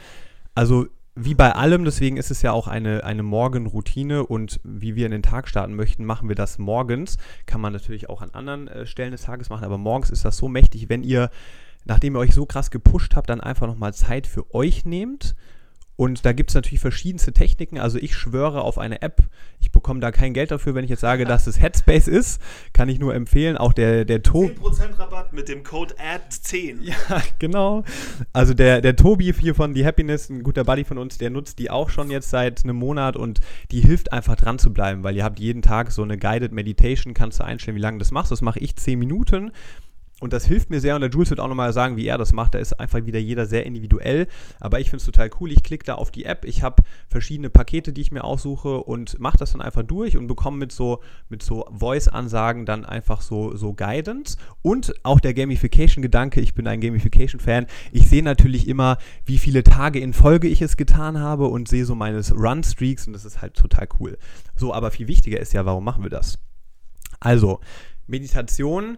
Also 0.56 0.88
wie 1.20 1.34
bei 1.34 1.54
allem, 1.54 1.84
deswegen 1.84 2.18
ist 2.18 2.30
es 2.30 2.44
ja 2.44 2.52
auch 2.52 2.68
eine, 2.68 3.04
eine 3.04 3.24
Morgenroutine 3.24 4.26
und 4.26 4.60
wie 4.64 4.96
wir 4.96 5.06
in 5.08 5.12
den 5.12 5.24
Tag 5.24 5.48
starten 5.48 5.74
möchten, 5.74 6.06
machen 6.06 6.30
wir 6.30 6.36
das 6.36 6.60
morgens. 6.60 7.18
Kann 7.48 7.60
man 7.60 7.74
natürlich 7.74 8.08
auch 8.10 8.22
an 8.22 8.32
anderen 8.32 8.68
äh, 8.68 8.86
Stellen 8.86 9.12
des 9.12 9.24
Tages 9.24 9.50
machen, 9.50 9.66
aber 9.66 9.80
morgens 9.80 10.12
ist 10.12 10.26
das 10.26 10.38
so 10.38 10.48
mächtig, 10.48 10.90
wenn 10.90 11.04
ihr, 11.04 11.32
nachdem 11.86 12.16
ihr 12.16 12.20
euch 12.20 12.34
so 12.34 12.46
krass 12.46 12.70
gepusht 12.70 13.16
habt, 13.16 13.30
dann 13.30 13.42
einfach 13.42 13.66
nochmal 13.66 13.96
Zeit 13.96 14.28
für 14.28 14.54
euch 14.54 14.86
nehmt 14.86 15.36
und 15.98 16.26
da 16.26 16.32
gibt 16.32 16.52
es 16.52 16.56
natürlich 16.56 16.80
verschiedenste 16.80 17.34
Techniken. 17.34 17.80
Also 17.80 17.98
ich 17.98 18.16
schwöre 18.16 18.62
auf 18.62 18.78
eine 18.78 19.02
App. 19.02 19.24
Ich 19.60 19.72
bekomme 19.72 20.00
da 20.00 20.12
kein 20.12 20.34
Geld 20.34 20.52
dafür, 20.52 20.76
wenn 20.76 20.84
ich 20.84 20.92
jetzt 20.92 21.02
sage, 21.02 21.26
dass 21.26 21.48
es 21.48 21.60
Headspace 21.60 22.08
ist. 22.08 22.40
Kann 22.72 22.88
ich 22.88 23.00
nur 23.00 23.16
empfehlen. 23.16 23.58
Auch 23.58 23.74
der, 23.74 24.06
der 24.06 24.22
Tobi. 24.22 24.54
10% 24.54 25.00
Rabatt 25.00 25.34
mit 25.34 25.50
dem 25.50 25.64
Code 25.64 25.96
AD10. 25.96 26.84
Ja, 26.84 27.24
genau. 27.40 27.84
Also 28.32 28.54
der, 28.54 28.82
der 28.82 28.96
Tobi 28.96 29.34
hier 29.34 29.56
von 29.56 29.74
The 29.74 29.86
Happiness, 29.86 30.30
ein 30.30 30.44
guter 30.44 30.64
Buddy 30.64 30.84
von 30.84 31.00
uns, 31.00 31.18
der 31.18 31.32
nutzt 31.32 31.58
die 31.58 31.72
auch 31.72 31.90
schon 31.90 32.12
jetzt 32.12 32.30
seit 32.30 32.64
einem 32.64 32.76
Monat 32.76 33.18
und 33.18 33.40
die 33.72 33.82
hilft 33.82 34.14
einfach 34.14 34.36
dran 34.36 34.60
zu 34.60 34.72
bleiben, 34.72 35.04
weil 35.04 35.16
ihr 35.16 35.24
habt 35.24 35.40
jeden 35.40 35.64
Tag 35.64 35.92
so 35.92 36.04
eine 36.04 36.20
Guided 36.20 36.52
Meditation, 36.52 37.16
kannst 37.16 37.40
du 37.40 37.44
einstellen, 37.44 37.76
wie 37.76 37.82
lange 37.82 37.98
das 37.98 38.12
machst. 38.12 38.32
Das 38.32 38.42
mache 38.42 38.60
ich 38.60 38.76
10 38.76 39.00
Minuten. 39.00 39.52
Und 40.20 40.34
das 40.34 40.46
hilft 40.46 40.72
mir 40.72 40.80
sehr 40.80 40.96
und 40.96 41.02
der 41.02 41.12
Jules 41.12 41.30
wird 41.30 41.40
auch 41.40 41.48
nochmal 41.48 41.74
sagen, 41.74 41.96
wie 41.96 42.08
er 42.08 42.18
das 42.18 42.34
macht. 42.34 42.56
Da 42.56 42.60
ist 42.60 42.80
einfach 42.80 43.06
wieder 43.06 43.20
jeder 43.20 43.46
sehr 43.46 43.68
individuell. 43.68 44.28
Aber 44.60 44.80
ich 44.80 44.90
finde 44.90 45.02
es 45.02 45.06
total 45.06 45.30
cool. 45.40 45.52
Ich 45.52 45.62
klicke 45.62 45.86
da 45.86 45.94
auf 45.94 46.10
die 46.10 46.26
App. 46.26 46.44
Ich 46.44 46.64
habe 46.64 46.82
verschiedene 47.08 47.52
Pakete, 47.52 47.94
die 47.94 48.02
ich 48.02 48.12
mir 48.12 48.24
aussuche 48.24 48.80
und 48.80 49.20
mache 49.20 49.38
das 49.38 49.52
dann 49.52 49.62
einfach 49.62 49.84
durch 49.84 50.18
und 50.18 50.26
bekomme 50.26 50.58
mit 50.58 50.72
so, 50.72 51.04
mit 51.30 51.44
so 51.44 51.68
Voice-Ansagen 51.72 52.66
dann 52.66 52.84
einfach 52.84 53.22
so, 53.22 53.56
so 53.56 53.74
Guidance. 53.74 54.38
Und 54.64 54.96
auch 55.04 55.20
der 55.20 55.36
Gamification-Gedanke. 55.36 56.42
Ich 56.42 56.56
bin 56.56 56.66
ein 56.66 56.82
Gamification-Fan. 56.82 57.68
Ich 57.92 58.10
sehe 58.10 58.24
natürlich 58.24 58.68
immer, 58.68 58.98
wie 59.26 59.38
viele 59.38 59.64
Tage 59.64 60.00
in 60.00 60.14
Folge 60.14 60.48
ich 60.48 60.64
es 60.64 60.78
getan 60.78 61.20
habe 61.20 61.46
und 61.46 61.68
sehe 61.68 61.86
so 61.86 61.94
meine 61.94 62.28
Run-Streaks 62.28 63.06
und 63.06 63.14
das 63.14 63.24
ist 63.24 63.44
halt 63.44 63.54
total 63.54 63.88
cool. 64.00 64.18
So, 64.56 64.74
aber 64.74 64.90
viel 64.90 65.08
wichtiger 65.08 65.40
ist 65.40 65.54
ja, 65.54 65.64
warum 65.66 65.84
machen 65.84 66.02
wir 66.02 66.10
das? 66.10 66.40
Also, 67.20 67.60
Meditation 68.08 68.98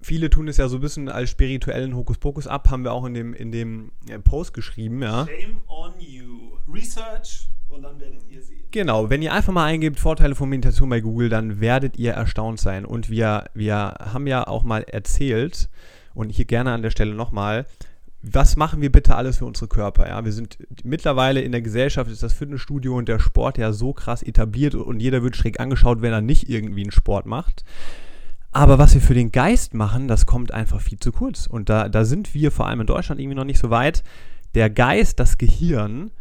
Viele 0.00 0.30
tun 0.30 0.48
es 0.48 0.56
ja 0.56 0.68
so 0.68 0.76
ein 0.76 0.80
bisschen 0.80 1.08
als 1.08 1.30
spirituellen 1.30 1.94
Hokuspokus 1.94 2.46
ab, 2.46 2.70
haben 2.70 2.84
wir 2.84 2.92
auch 2.92 3.04
in 3.04 3.14
dem, 3.14 3.34
in 3.34 3.52
dem 3.52 3.92
äh, 4.08 4.18
Post 4.18 4.54
geschrieben. 4.54 5.02
Ja. 5.02 5.26
Shame 5.26 5.58
on 5.68 5.92
you. 5.98 6.56
Research 6.72 7.48
und 7.68 7.82
dann 7.82 8.00
werdet 8.00 8.22
ihr 8.28 8.42
sehen. 8.42 8.64
Genau, 8.70 9.10
wenn 9.10 9.20
ihr 9.22 9.32
einfach 9.32 9.52
mal 9.52 9.66
eingebt 9.66 10.00
Vorteile 10.00 10.34
von 10.34 10.48
Meditation 10.48 10.88
bei 10.88 11.00
Google, 11.00 11.28
dann 11.28 11.60
werdet 11.60 11.98
ihr 11.98 12.12
erstaunt 12.12 12.58
sein. 12.58 12.84
Und 12.84 13.10
wir, 13.10 13.44
wir 13.54 13.74
haben 13.76 14.26
ja 14.26 14.46
auch 14.46 14.62
mal 14.64 14.82
erzählt, 14.82 15.68
und 16.14 16.30
hier 16.30 16.44
gerne 16.44 16.72
an 16.72 16.82
der 16.82 16.90
Stelle 16.90 17.14
nochmal, 17.14 17.66
was 18.22 18.56
machen 18.56 18.80
wir 18.80 18.90
bitte 18.90 19.16
alles 19.16 19.38
für 19.38 19.44
unsere 19.44 19.68
Körper? 19.68 20.08
Ja, 20.08 20.24
wir 20.24 20.32
sind 20.32 20.56
mittlerweile 20.82 21.42
in 21.42 21.52
der 21.52 21.60
Gesellschaft, 21.60 22.10
ist 22.10 22.22
das 22.22 22.32
Fitnessstudio 22.32 22.96
und 22.96 23.06
der 23.06 23.18
Sport 23.18 23.58
ja 23.58 23.72
so 23.72 23.92
krass 23.92 24.22
etabliert 24.22 24.74
und 24.74 25.00
jeder 25.00 25.22
wird 25.22 25.36
schräg 25.36 25.60
angeschaut, 25.60 26.00
wenn 26.00 26.12
er 26.12 26.22
nicht 26.22 26.48
irgendwie 26.48 26.82
einen 26.82 26.90
Sport 26.90 27.26
macht. 27.26 27.64
Aber 28.54 28.78
was 28.78 28.94
wir 28.94 29.00
für 29.00 29.14
den 29.14 29.32
Geist 29.32 29.74
machen, 29.74 30.06
das 30.06 30.26
kommt 30.26 30.52
einfach 30.52 30.80
viel 30.80 31.00
zu 31.00 31.10
kurz. 31.10 31.48
Und 31.48 31.68
da, 31.68 31.88
da 31.88 32.04
sind 32.04 32.34
wir 32.34 32.52
vor 32.52 32.68
allem 32.68 32.82
in 32.82 32.86
Deutschland 32.86 33.20
irgendwie 33.20 33.34
noch 33.34 33.44
nicht 33.44 33.58
so 33.58 33.68
weit. 33.68 34.04
Der 34.54 34.70
Geist, 34.70 35.18
das 35.18 35.38
Gehirn, 35.38 36.12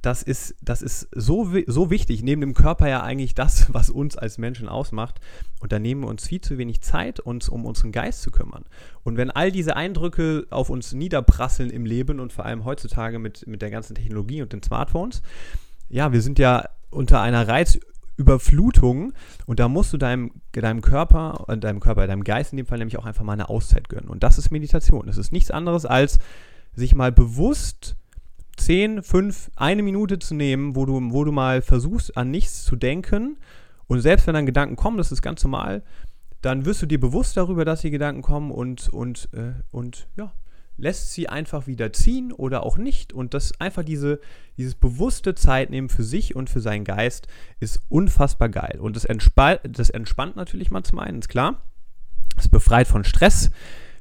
das 0.00 0.22
ist, 0.22 0.54
das 0.62 0.80
ist 0.80 1.06
so, 1.14 1.52
so 1.66 1.90
wichtig, 1.90 2.22
neben 2.22 2.40
dem 2.40 2.54
Körper 2.54 2.88
ja 2.88 3.02
eigentlich 3.02 3.34
das, 3.34 3.74
was 3.74 3.90
uns 3.90 4.16
als 4.16 4.38
Menschen 4.38 4.70
ausmacht. 4.70 5.20
Und 5.60 5.70
da 5.70 5.78
nehmen 5.78 6.00
wir 6.00 6.08
uns 6.08 6.26
viel 6.26 6.40
zu 6.40 6.56
wenig 6.56 6.80
Zeit, 6.80 7.20
uns 7.20 7.50
um 7.50 7.66
unseren 7.66 7.92
Geist 7.92 8.22
zu 8.22 8.30
kümmern. 8.30 8.64
Und 9.04 9.18
wenn 9.18 9.30
all 9.30 9.52
diese 9.52 9.76
Eindrücke 9.76 10.46
auf 10.48 10.70
uns 10.70 10.94
niederprasseln 10.94 11.68
im 11.68 11.84
Leben 11.84 12.20
und 12.20 12.32
vor 12.32 12.46
allem 12.46 12.64
heutzutage 12.64 13.18
mit, 13.18 13.46
mit 13.46 13.60
der 13.60 13.70
ganzen 13.70 13.94
Technologie 13.94 14.40
und 14.40 14.54
den 14.54 14.62
Smartphones, 14.62 15.20
ja, 15.90 16.10
wir 16.10 16.22
sind 16.22 16.38
ja 16.38 16.70
unter 16.88 17.20
einer 17.20 17.46
Reiz 17.46 17.78
Überflutung 18.16 19.12
und 19.46 19.60
da 19.60 19.68
musst 19.68 19.92
du 19.92 19.98
deinem, 19.98 20.32
deinem 20.52 20.80
Körper, 20.80 21.44
äh, 21.48 21.58
deinem 21.58 21.80
Körper, 21.80 22.06
deinem 22.06 22.24
Geist 22.24 22.52
in 22.52 22.56
dem 22.56 22.66
Fall 22.66 22.78
nämlich 22.78 22.98
auch 22.98 23.06
einfach 23.06 23.24
mal 23.24 23.34
eine 23.34 23.48
Auszeit 23.48 23.88
gönnen. 23.88 24.08
Und 24.08 24.22
das 24.22 24.38
ist 24.38 24.50
Meditation. 24.50 25.08
Es 25.08 25.18
ist 25.18 25.32
nichts 25.32 25.50
anderes 25.50 25.84
als 25.86 26.18
sich 26.74 26.94
mal 26.94 27.12
bewusst 27.12 27.96
10, 28.56 29.02
5, 29.02 29.50
eine 29.56 29.82
Minute 29.82 30.18
zu 30.18 30.34
nehmen, 30.34 30.76
wo 30.76 30.86
du, 30.86 30.98
wo 31.12 31.24
du 31.24 31.32
mal 31.32 31.62
versuchst, 31.62 32.16
an 32.16 32.30
nichts 32.30 32.64
zu 32.64 32.76
denken. 32.76 33.36
Und 33.86 34.00
selbst 34.00 34.26
wenn 34.26 34.34
dann 34.34 34.46
Gedanken 34.46 34.76
kommen, 34.76 34.96
das 34.96 35.12
ist 35.12 35.22
ganz 35.22 35.44
normal, 35.44 35.82
dann 36.42 36.64
wirst 36.64 36.82
du 36.82 36.86
dir 36.86 37.00
bewusst 37.00 37.36
darüber, 37.36 37.64
dass 37.64 37.82
die 37.82 37.90
Gedanken 37.90 38.22
kommen 38.22 38.50
und, 38.50 38.88
und, 38.88 39.28
äh, 39.32 39.52
und 39.70 40.08
ja, 40.16 40.32
lässt 40.76 41.12
sie 41.12 41.28
einfach 41.28 41.66
wieder 41.66 41.92
ziehen 41.92 42.32
oder 42.32 42.62
auch 42.62 42.78
nicht. 42.78 43.12
Und 43.12 43.34
das 43.34 43.60
einfach 43.60 43.84
diese, 43.84 44.20
dieses 44.56 44.74
bewusste 44.74 45.34
Zeit 45.34 45.70
nehmen 45.70 45.88
für 45.88 46.04
sich 46.04 46.36
und 46.36 46.50
für 46.50 46.60
seinen 46.60 46.84
Geist 46.84 47.28
ist 47.60 47.80
unfassbar 47.88 48.48
geil. 48.48 48.78
Und 48.80 48.96
das, 48.96 49.04
entspa 49.04 49.56
das 49.56 49.90
entspannt 49.90 50.36
natürlich 50.36 50.70
mal 50.70 50.82
zum 50.82 50.98
einen, 50.98 51.20
ist 51.20 51.28
klar. 51.28 51.62
Es 52.36 52.48
befreit 52.48 52.86
von 52.86 53.04
Stress. 53.04 53.50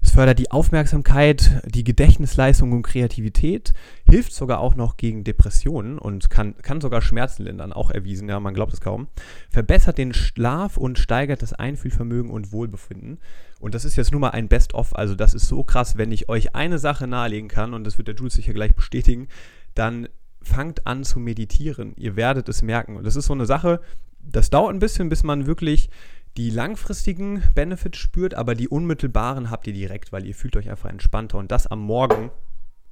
Es 0.05 0.11
fördert 0.11 0.37
die 0.37 0.51
Aufmerksamkeit, 0.51 1.63
die 1.65 1.83
Gedächtnisleistung 1.83 2.71
und 2.73 2.83
Kreativität, 2.83 3.73
hilft 4.07 4.33
sogar 4.33 4.59
auch 4.59 4.75
noch 4.75 4.97
gegen 4.97 5.23
Depressionen 5.23 5.97
und 5.97 6.29
kann, 6.29 6.55
kann 6.61 6.79
sogar 6.79 7.01
Schmerzen 7.01 7.43
lindern, 7.43 7.73
auch 7.73 7.89
erwiesen, 7.89 8.29
ja, 8.29 8.39
man 8.39 8.53
glaubt 8.53 8.71
es 8.71 8.81
kaum. 8.81 9.07
Verbessert 9.49 9.97
den 9.97 10.13
Schlaf 10.13 10.77
und 10.77 10.99
steigert 10.99 11.41
das 11.41 11.53
Einfühlvermögen 11.53 12.29
und 12.29 12.51
Wohlbefinden. 12.51 13.17
Und 13.59 13.73
das 13.73 13.83
ist 13.83 13.95
jetzt 13.95 14.11
nur 14.11 14.21
mal 14.21 14.29
ein 14.29 14.47
Best-of, 14.47 14.95
also 14.95 15.15
das 15.15 15.33
ist 15.33 15.47
so 15.47 15.63
krass, 15.63 15.97
wenn 15.97 16.11
ich 16.11 16.29
euch 16.29 16.55
eine 16.55 16.77
Sache 16.77 17.07
nahelegen 17.07 17.49
kann, 17.49 17.73
und 17.73 17.83
das 17.83 17.97
wird 17.97 18.07
der 18.07 18.15
Jules 18.15 18.35
sicher 18.35 18.53
gleich 18.53 18.75
bestätigen, 18.75 19.27
dann 19.73 20.07
fangt 20.39 20.85
an 20.85 21.03
zu 21.03 21.19
meditieren. 21.19 21.93
Ihr 21.97 22.15
werdet 22.15 22.47
es 22.47 22.61
merken. 22.61 22.95
Und 22.95 23.07
das 23.07 23.15
ist 23.15 23.25
so 23.25 23.33
eine 23.33 23.47
Sache, 23.47 23.81
das 24.19 24.51
dauert 24.51 24.75
ein 24.75 24.79
bisschen, 24.79 25.09
bis 25.09 25.23
man 25.23 25.47
wirklich 25.47 25.89
die 26.37 26.49
langfristigen 26.49 27.43
Benefits 27.53 27.97
spürt, 27.97 28.33
aber 28.33 28.55
die 28.55 28.67
unmittelbaren 28.67 29.49
habt 29.49 29.67
ihr 29.67 29.73
direkt, 29.73 30.11
weil 30.11 30.25
ihr 30.25 30.35
fühlt 30.35 30.57
euch 30.57 30.69
einfach 30.69 30.89
entspannter 30.89 31.37
und 31.37 31.51
das 31.51 31.67
am 31.67 31.79
Morgen 31.79 32.31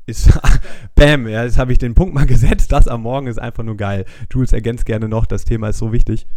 ist, 0.06 0.38
bam, 0.96 1.28
ja, 1.28 1.44
jetzt 1.44 1.58
habe 1.58 1.72
ich 1.72 1.78
den 1.78 1.94
Punkt 1.94 2.14
mal 2.14 2.26
gesetzt, 2.26 2.72
das 2.72 2.88
am 2.88 3.02
Morgen 3.02 3.28
ist 3.28 3.40
einfach 3.40 3.64
nur 3.64 3.78
geil. 3.78 4.06
Jules 4.32 4.54
ergänzt 4.54 4.86
gerne 4.86 5.08
noch, 5.08 5.26
das 5.26 5.46
Thema 5.46 5.70
ist 5.70 5.78
so 5.78 5.92
wichtig. 5.92 6.28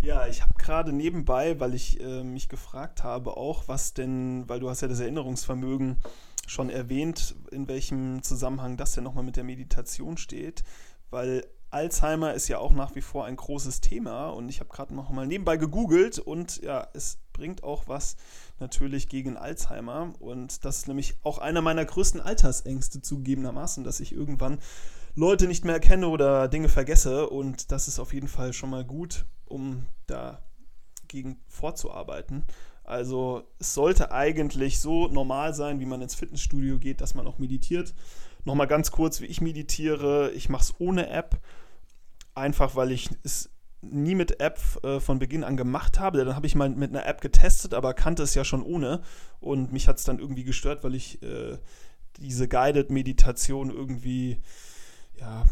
Ja, 0.00 0.26
ich 0.26 0.42
habe 0.42 0.52
gerade 0.58 0.92
nebenbei, 0.92 1.58
weil 1.60 1.72
ich 1.74 1.98
äh, 2.00 2.22
mich 2.22 2.48
gefragt 2.48 3.04
habe, 3.04 3.36
auch 3.36 3.68
was 3.68 3.94
denn, 3.94 4.48
weil 4.48 4.60
du 4.60 4.68
hast 4.68 4.82
ja 4.82 4.88
das 4.88 5.00
Erinnerungsvermögen 5.00 5.96
schon 6.46 6.68
erwähnt, 6.68 7.34
in 7.50 7.68
welchem 7.68 8.22
Zusammenhang 8.22 8.76
das 8.76 8.92
denn 8.92 9.04
nochmal 9.04 9.24
mit 9.24 9.36
der 9.36 9.44
Meditation 9.44 10.18
steht, 10.18 10.62
weil 11.10 11.44
Alzheimer 11.74 12.34
ist 12.34 12.46
ja 12.46 12.58
auch 12.58 12.72
nach 12.72 12.94
wie 12.94 13.00
vor 13.00 13.24
ein 13.24 13.34
großes 13.34 13.80
Thema 13.80 14.28
und 14.28 14.48
ich 14.48 14.60
habe 14.60 14.70
gerade 14.70 14.94
noch 14.94 15.10
mal 15.10 15.26
nebenbei 15.26 15.56
gegoogelt 15.56 16.20
und 16.20 16.62
ja, 16.62 16.86
es 16.94 17.18
bringt 17.32 17.64
auch 17.64 17.88
was 17.88 18.16
natürlich 18.60 19.08
gegen 19.08 19.36
Alzheimer 19.36 20.12
und 20.20 20.64
das 20.64 20.78
ist 20.78 20.88
nämlich 20.88 21.16
auch 21.24 21.38
einer 21.38 21.62
meiner 21.62 21.84
größten 21.84 22.20
Altersängste 22.20 23.02
zugegebenermaßen, 23.02 23.82
dass 23.82 23.98
ich 23.98 24.12
irgendwann 24.12 24.60
Leute 25.16 25.48
nicht 25.48 25.64
mehr 25.64 25.74
erkenne 25.74 26.08
oder 26.08 26.46
Dinge 26.46 26.68
vergesse 26.68 27.28
und 27.28 27.72
das 27.72 27.88
ist 27.88 27.98
auf 27.98 28.14
jeden 28.14 28.28
Fall 28.28 28.52
schon 28.52 28.70
mal 28.70 28.84
gut, 28.84 29.26
um 29.44 29.86
dagegen 30.06 31.40
vorzuarbeiten. 31.48 32.44
Also 32.84 33.48
es 33.58 33.74
sollte 33.74 34.12
eigentlich 34.12 34.78
so 34.78 35.08
normal 35.08 35.54
sein, 35.54 35.80
wie 35.80 35.86
man 35.86 36.02
ins 36.02 36.14
Fitnessstudio 36.14 36.78
geht, 36.78 37.00
dass 37.00 37.16
man 37.16 37.26
auch 37.26 37.38
meditiert. 37.38 37.94
Nochmal 38.44 38.66
ganz 38.68 38.90
kurz, 38.90 39.20
wie 39.20 39.26
ich 39.26 39.40
meditiere. 39.40 40.30
Ich 40.32 40.50
mache 40.50 40.62
es 40.62 40.74
ohne 40.78 41.08
App 41.08 41.40
einfach 42.34 42.76
weil 42.76 42.92
ich 42.92 43.10
es 43.22 43.50
nie 43.90 44.14
mit 44.14 44.40
App 44.40 44.60
äh, 44.82 45.00
von 45.00 45.18
Beginn 45.18 45.44
an 45.44 45.56
gemacht 45.56 46.00
habe. 46.00 46.24
Dann 46.24 46.34
habe 46.34 46.46
ich 46.46 46.54
mal 46.54 46.68
mit 46.70 46.90
einer 46.90 47.06
App 47.06 47.20
getestet, 47.20 47.74
aber 47.74 47.94
kannte 47.94 48.22
es 48.22 48.34
ja 48.34 48.44
schon 48.44 48.62
ohne. 48.62 49.02
Und 49.40 49.72
mich 49.72 49.88
hat 49.88 49.98
es 49.98 50.04
dann 50.04 50.18
irgendwie 50.18 50.44
gestört, 50.44 50.84
weil 50.84 50.94
ich 50.94 51.22
äh, 51.22 51.58
diese 52.16 52.48
Guided 52.48 52.90
Meditation 52.90 53.70
irgendwie, 53.70 54.40
ja, 55.18 55.44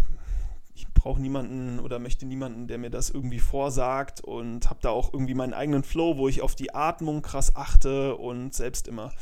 ich 0.75 0.89
brauche 0.95 1.21
niemanden 1.21 1.79
oder 1.81 1.99
möchte 1.99 2.25
niemanden, 2.27 2.67
der 2.67 2.79
mir 2.79 2.91
das 2.91 3.11
irgendwie 3.11 3.41
vorsagt 3.41 4.23
und 4.23 4.71
habe 4.71 4.81
da 4.83 4.91
auch 4.91 5.13
irgendwie 5.13 5.35
meinen 5.35 5.53
eigenen 5.53 5.83
Flow, 5.83 6.17
wo 6.17 6.29
ich 6.29 6.41
auf 6.41 6.55
die 6.55 6.75
Atmung 6.75 7.23
krass 7.23 7.55
achte 7.55 8.17
und 8.17 8.55
selbst 8.55 8.89
immer 8.89 9.13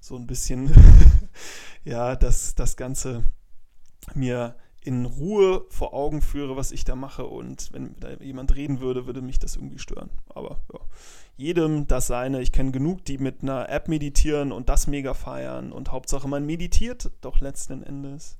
so 0.00 0.16
ein 0.16 0.26
bisschen, 0.26 0.74
ja, 1.84 2.16
das, 2.16 2.54
das 2.54 2.76
Ganze 2.76 3.22
mir 4.14 4.56
in 4.86 5.04
Ruhe 5.04 5.64
vor 5.68 5.92
Augen 5.94 6.22
führe, 6.22 6.56
was 6.56 6.70
ich 6.70 6.84
da 6.84 6.94
mache. 6.94 7.26
Und 7.26 7.72
wenn 7.72 7.96
da 7.98 8.12
jemand 8.20 8.54
reden 8.54 8.80
würde, 8.80 9.06
würde 9.06 9.20
mich 9.20 9.38
das 9.38 9.56
irgendwie 9.56 9.78
stören. 9.78 10.10
Aber 10.28 10.60
ja, 10.72 10.80
jedem 11.36 11.86
das 11.86 12.06
seine. 12.06 12.40
Ich 12.40 12.52
kenne 12.52 12.70
genug, 12.70 13.04
die 13.04 13.18
mit 13.18 13.42
einer 13.42 13.68
App 13.68 13.88
meditieren 13.88 14.52
und 14.52 14.68
das 14.68 14.86
mega 14.86 15.12
feiern. 15.14 15.72
Und 15.72 15.90
Hauptsache, 15.90 16.28
man 16.28 16.46
meditiert 16.46 17.10
doch 17.20 17.40
letzten 17.40 17.82
Endes. 17.82 18.38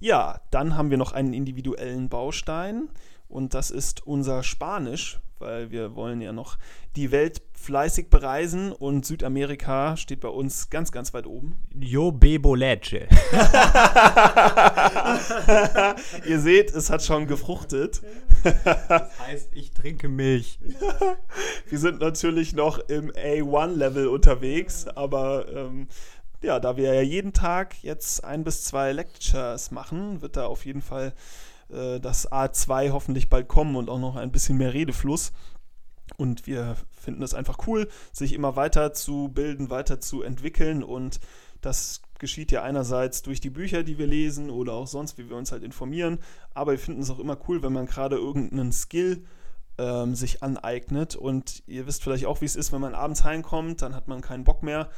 Ja, 0.00 0.40
dann 0.50 0.76
haben 0.76 0.90
wir 0.90 0.98
noch 0.98 1.12
einen 1.12 1.32
individuellen 1.32 2.08
Baustein. 2.08 2.88
Und 3.28 3.54
das 3.54 3.70
ist 3.70 4.06
unser 4.06 4.42
Spanisch, 4.42 5.20
weil 5.38 5.70
wir 5.70 5.94
wollen 5.94 6.20
ja 6.20 6.32
noch 6.32 6.58
die 6.96 7.10
Welt 7.10 7.40
fleißig 7.52 8.10
bereisen 8.10 8.72
und 8.72 9.06
Südamerika 9.06 9.96
steht 9.96 10.20
bei 10.20 10.28
uns 10.28 10.68
ganz, 10.70 10.92
ganz 10.92 11.12
weit 11.14 11.26
oben. 11.26 11.56
Yo 11.78 12.12
bebo 12.12 12.54
leche. 12.54 13.08
Ihr 16.26 16.40
seht, 16.40 16.70
es 16.70 16.90
hat 16.90 17.02
schon 17.02 17.26
gefruchtet. 17.26 18.02
das 18.42 19.18
heißt, 19.18 19.48
ich 19.52 19.72
trinke 19.72 20.08
Milch. 20.08 20.58
wir 21.68 21.78
sind 21.78 22.00
natürlich 22.00 22.54
noch 22.54 22.78
im 22.88 23.10
A1-Level 23.12 24.08
unterwegs, 24.08 24.88
aber 24.88 25.46
ähm, 25.52 25.88
ja, 26.42 26.60
da 26.60 26.76
wir 26.76 26.94
ja 26.94 27.02
jeden 27.02 27.32
Tag 27.32 27.82
jetzt 27.82 28.24
ein 28.24 28.44
bis 28.44 28.64
zwei 28.64 28.92
Lectures 28.92 29.70
machen, 29.70 30.22
wird 30.22 30.36
da 30.36 30.46
auf 30.46 30.64
jeden 30.64 30.82
Fall 30.82 31.12
äh, 31.70 32.00
das 32.00 32.30
A2 32.30 32.90
hoffentlich 32.90 33.28
bald 33.28 33.48
kommen 33.48 33.76
und 33.76 33.88
auch 33.88 33.98
noch 33.98 34.16
ein 34.16 34.32
bisschen 34.32 34.56
mehr 34.58 34.74
Redefluss. 34.74 35.32
Und 36.16 36.46
wir 36.46 36.76
finden 36.90 37.22
es 37.22 37.34
einfach 37.34 37.58
cool, 37.66 37.88
sich 38.12 38.32
immer 38.32 38.56
weiter 38.56 38.92
zu 38.92 39.28
bilden, 39.28 39.70
weiter 39.70 40.00
zu 40.00 40.22
entwickeln. 40.22 40.82
Und 40.82 41.20
das 41.60 42.02
geschieht 42.18 42.50
ja 42.50 42.62
einerseits 42.62 43.22
durch 43.22 43.40
die 43.40 43.50
Bücher, 43.50 43.82
die 43.82 43.98
wir 43.98 44.06
lesen 44.06 44.50
oder 44.50 44.72
auch 44.72 44.86
sonst, 44.86 45.18
wie 45.18 45.28
wir 45.28 45.36
uns 45.36 45.52
halt 45.52 45.62
informieren. 45.62 46.18
Aber 46.54 46.72
wir 46.72 46.78
finden 46.78 47.02
es 47.02 47.10
auch 47.10 47.18
immer 47.18 47.38
cool, 47.48 47.62
wenn 47.62 47.72
man 47.72 47.86
gerade 47.86 48.16
irgendeinen 48.16 48.72
Skill 48.72 49.24
ähm, 49.76 50.14
sich 50.14 50.42
aneignet. 50.42 51.14
Und 51.14 51.62
ihr 51.66 51.86
wisst 51.86 52.02
vielleicht 52.02 52.26
auch, 52.26 52.40
wie 52.40 52.46
es 52.46 52.56
ist, 52.56 52.72
wenn 52.72 52.80
man 52.80 52.94
abends 52.94 53.24
heimkommt, 53.24 53.82
dann 53.82 53.94
hat 53.94 54.08
man 54.08 54.20
keinen 54.20 54.44
Bock 54.44 54.62
mehr 54.62 54.88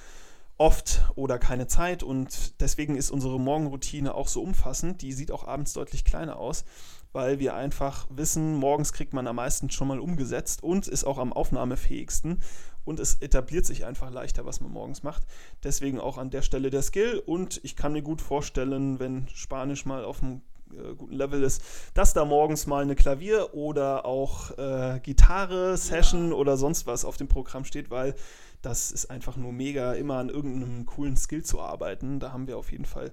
oft 0.60 1.10
oder 1.14 1.38
keine 1.38 1.68
Zeit 1.68 2.02
und 2.02 2.60
deswegen 2.60 2.94
ist 2.94 3.10
unsere 3.10 3.40
Morgenroutine 3.40 4.14
auch 4.14 4.28
so 4.28 4.42
umfassend. 4.42 5.00
Die 5.00 5.14
sieht 5.14 5.32
auch 5.32 5.48
abends 5.48 5.72
deutlich 5.72 6.04
kleiner 6.04 6.36
aus, 6.36 6.66
weil 7.14 7.38
wir 7.38 7.54
einfach 7.54 8.06
wissen, 8.10 8.56
morgens 8.56 8.92
kriegt 8.92 9.14
man 9.14 9.26
am 9.26 9.36
meisten 9.36 9.70
schon 9.70 9.88
mal 9.88 9.98
umgesetzt 9.98 10.62
und 10.62 10.86
ist 10.86 11.04
auch 11.04 11.16
am 11.16 11.32
aufnahmefähigsten 11.32 12.42
und 12.84 13.00
es 13.00 13.14
etabliert 13.22 13.64
sich 13.64 13.86
einfach 13.86 14.10
leichter, 14.10 14.44
was 14.44 14.60
man 14.60 14.70
morgens 14.70 15.02
macht. 15.02 15.22
Deswegen 15.64 15.98
auch 15.98 16.18
an 16.18 16.28
der 16.28 16.42
Stelle 16.42 16.68
der 16.68 16.82
Skill 16.82 17.22
und 17.24 17.58
ich 17.64 17.74
kann 17.74 17.94
mir 17.94 18.02
gut 18.02 18.20
vorstellen, 18.20 19.00
wenn 19.00 19.28
Spanisch 19.32 19.86
mal 19.86 20.04
auf 20.04 20.22
einem 20.22 20.42
äh, 20.72 20.94
guten 20.94 21.14
Level 21.14 21.42
ist, 21.42 21.62
dass 21.94 22.12
da 22.12 22.24
morgens 22.24 22.66
mal 22.66 22.82
eine 22.82 22.96
Klavier 22.96 23.54
oder 23.54 24.04
auch 24.04 24.56
äh, 24.58 25.00
Gitarre-Session 25.02 26.30
ja. 26.30 26.34
oder 26.34 26.56
sonst 26.56 26.86
was 26.86 27.04
auf 27.04 27.16
dem 27.16 27.28
Programm 27.28 27.64
steht, 27.64 27.90
weil 27.90 28.14
das 28.62 28.90
ist 28.90 29.10
einfach 29.10 29.36
nur 29.36 29.52
mega, 29.52 29.94
immer 29.94 30.18
an 30.18 30.28
irgendeinem 30.28 30.84
coolen 30.86 31.16
Skill 31.16 31.42
zu 31.42 31.60
arbeiten. 31.60 32.20
Da 32.20 32.32
haben 32.32 32.46
wir 32.46 32.58
auf 32.58 32.72
jeden 32.72 32.84
Fall 32.84 33.12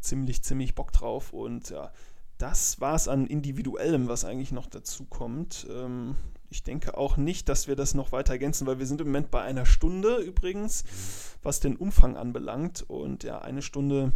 ziemlich, 0.00 0.42
ziemlich 0.42 0.74
Bock 0.74 0.92
drauf. 0.92 1.32
Und 1.32 1.70
ja, 1.70 1.92
das 2.38 2.80
war 2.80 2.94
es 2.94 3.08
an 3.08 3.26
Individuellem, 3.26 4.08
was 4.08 4.24
eigentlich 4.24 4.52
noch 4.52 4.66
dazu 4.66 5.04
kommt. 5.04 5.66
Ähm, 5.70 6.16
ich 6.50 6.62
denke 6.62 6.96
auch 6.96 7.16
nicht, 7.16 7.48
dass 7.48 7.68
wir 7.68 7.76
das 7.76 7.94
noch 7.94 8.10
weiter 8.10 8.32
ergänzen, 8.32 8.66
weil 8.66 8.78
wir 8.78 8.86
sind 8.86 9.00
im 9.00 9.08
Moment 9.08 9.30
bei 9.30 9.42
einer 9.42 9.66
Stunde 9.66 10.16
übrigens, 10.16 10.84
mhm. 10.84 10.88
was 11.42 11.60
den 11.60 11.76
Umfang 11.76 12.16
anbelangt. 12.16 12.84
Und 12.88 13.22
ja, 13.22 13.40
eine 13.40 13.62
Stunde 13.62 14.12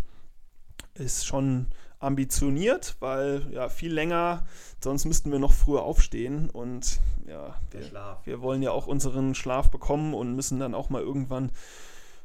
ist 0.94 1.26
schon 1.26 1.66
ambitioniert, 2.02 2.96
weil 3.00 3.46
ja 3.52 3.68
viel 3.68 3.92
länger, 3.92 4.44
sonst 4.82 5.04
müssten 5.04 5.30
wir 5.30 5.38
noch 5.38 5.52
früher 5.52 5.82
aufstehen 5.82 6.50
und 6.50 7.00
ja, 7.26 7.54
wir, 7.70 8.18
wir 8.24 8.40
wollen 8.42 8.62
ja 8.62 8.72
auch 8.72 8.86
unseren 8.86 9.34
Schlaf 9.34 9.70
bekommen 9.70 10.14
und 10.14 10.34
müssen 10.34 10.58
dann 10.58 10.74
auch 10.74 10.90
mal 10.90 11.02
irgendwann 11.02 11.50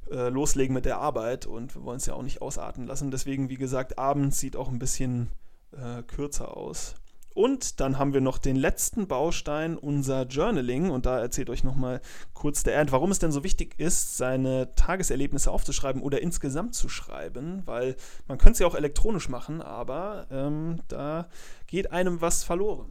äh, 0.09 0.29
loslegen 0.29 0.73
mit 0.73 0.85
der 0.85 0.99
Arbeit 0.99 1.45
und 1.45 1.75
wir 1.75 1.83
wollen 1.83 1.97
es 1.97 2.05
ja 2.05 2.13
auch 2.13 2.23
nicht 2.23 2.41
ausarten 2.41 2.87
lassen. 2.87 3.11
Deswegen, 3.11 3.49
wie 3.49 3.57
gesagt, 3.57 3.99
abends 3.99 4.39
sieht 4.39 4.55
auch 4.55 4.69
ein 4.69 4.79
bisschen 4.79 5.29
äh, 5.71 6.01
kürzer 6.03 6.57
aus. 6.57 6.95
Und 7.37 7.79
dann 7.81 7.99
haben 7.99 8.15
wir 8.15 8.21
noch 8.21 8.39
den 8.39 8.55
letzten 8.55 9.07
Baustein, 9.07 9.77
unser 9.77 10.23
Journaling. 10.23 10.89
Und 10.89 11.05
da 11.05 11.19
erzählt 11.19 11.51
euch 11.51 11.63
nochmal 11.63 12.01
kurz 12.33 12.63
der 12.63 12.73
Erd, 12.73 12.91
warum 12.91 13.11
es 13.11 13.19
denn 13.19 13.31
so 13.31 13.43
wichtig 13.43 13.75
ist, 13.77 14.17
seine 14.17 14.73
Tageserlebnisse 14.73 15.51
aufzuschreiben 15.51 16.01
oder 16.01 16.19
insgesamt 16.19 16.73
zu 16.73 16.89
schreiben. 16.89 17.61
Weil 17.65 17.95
man 18.27 18.39
könnte 18.39 18.53
es 18.53 18.59
ja 18.59 18.65
auch 18.65 18.73
elektronisch 18.73 19.29
machen, 19.29 19.61
aber 19.61 20.25
ähm, 20.31 20.77
da 20.87 21.27
geht 21.67 21.91
einem 21.91 22.21
was 22.21 22.43
verloren. 22.43 22.87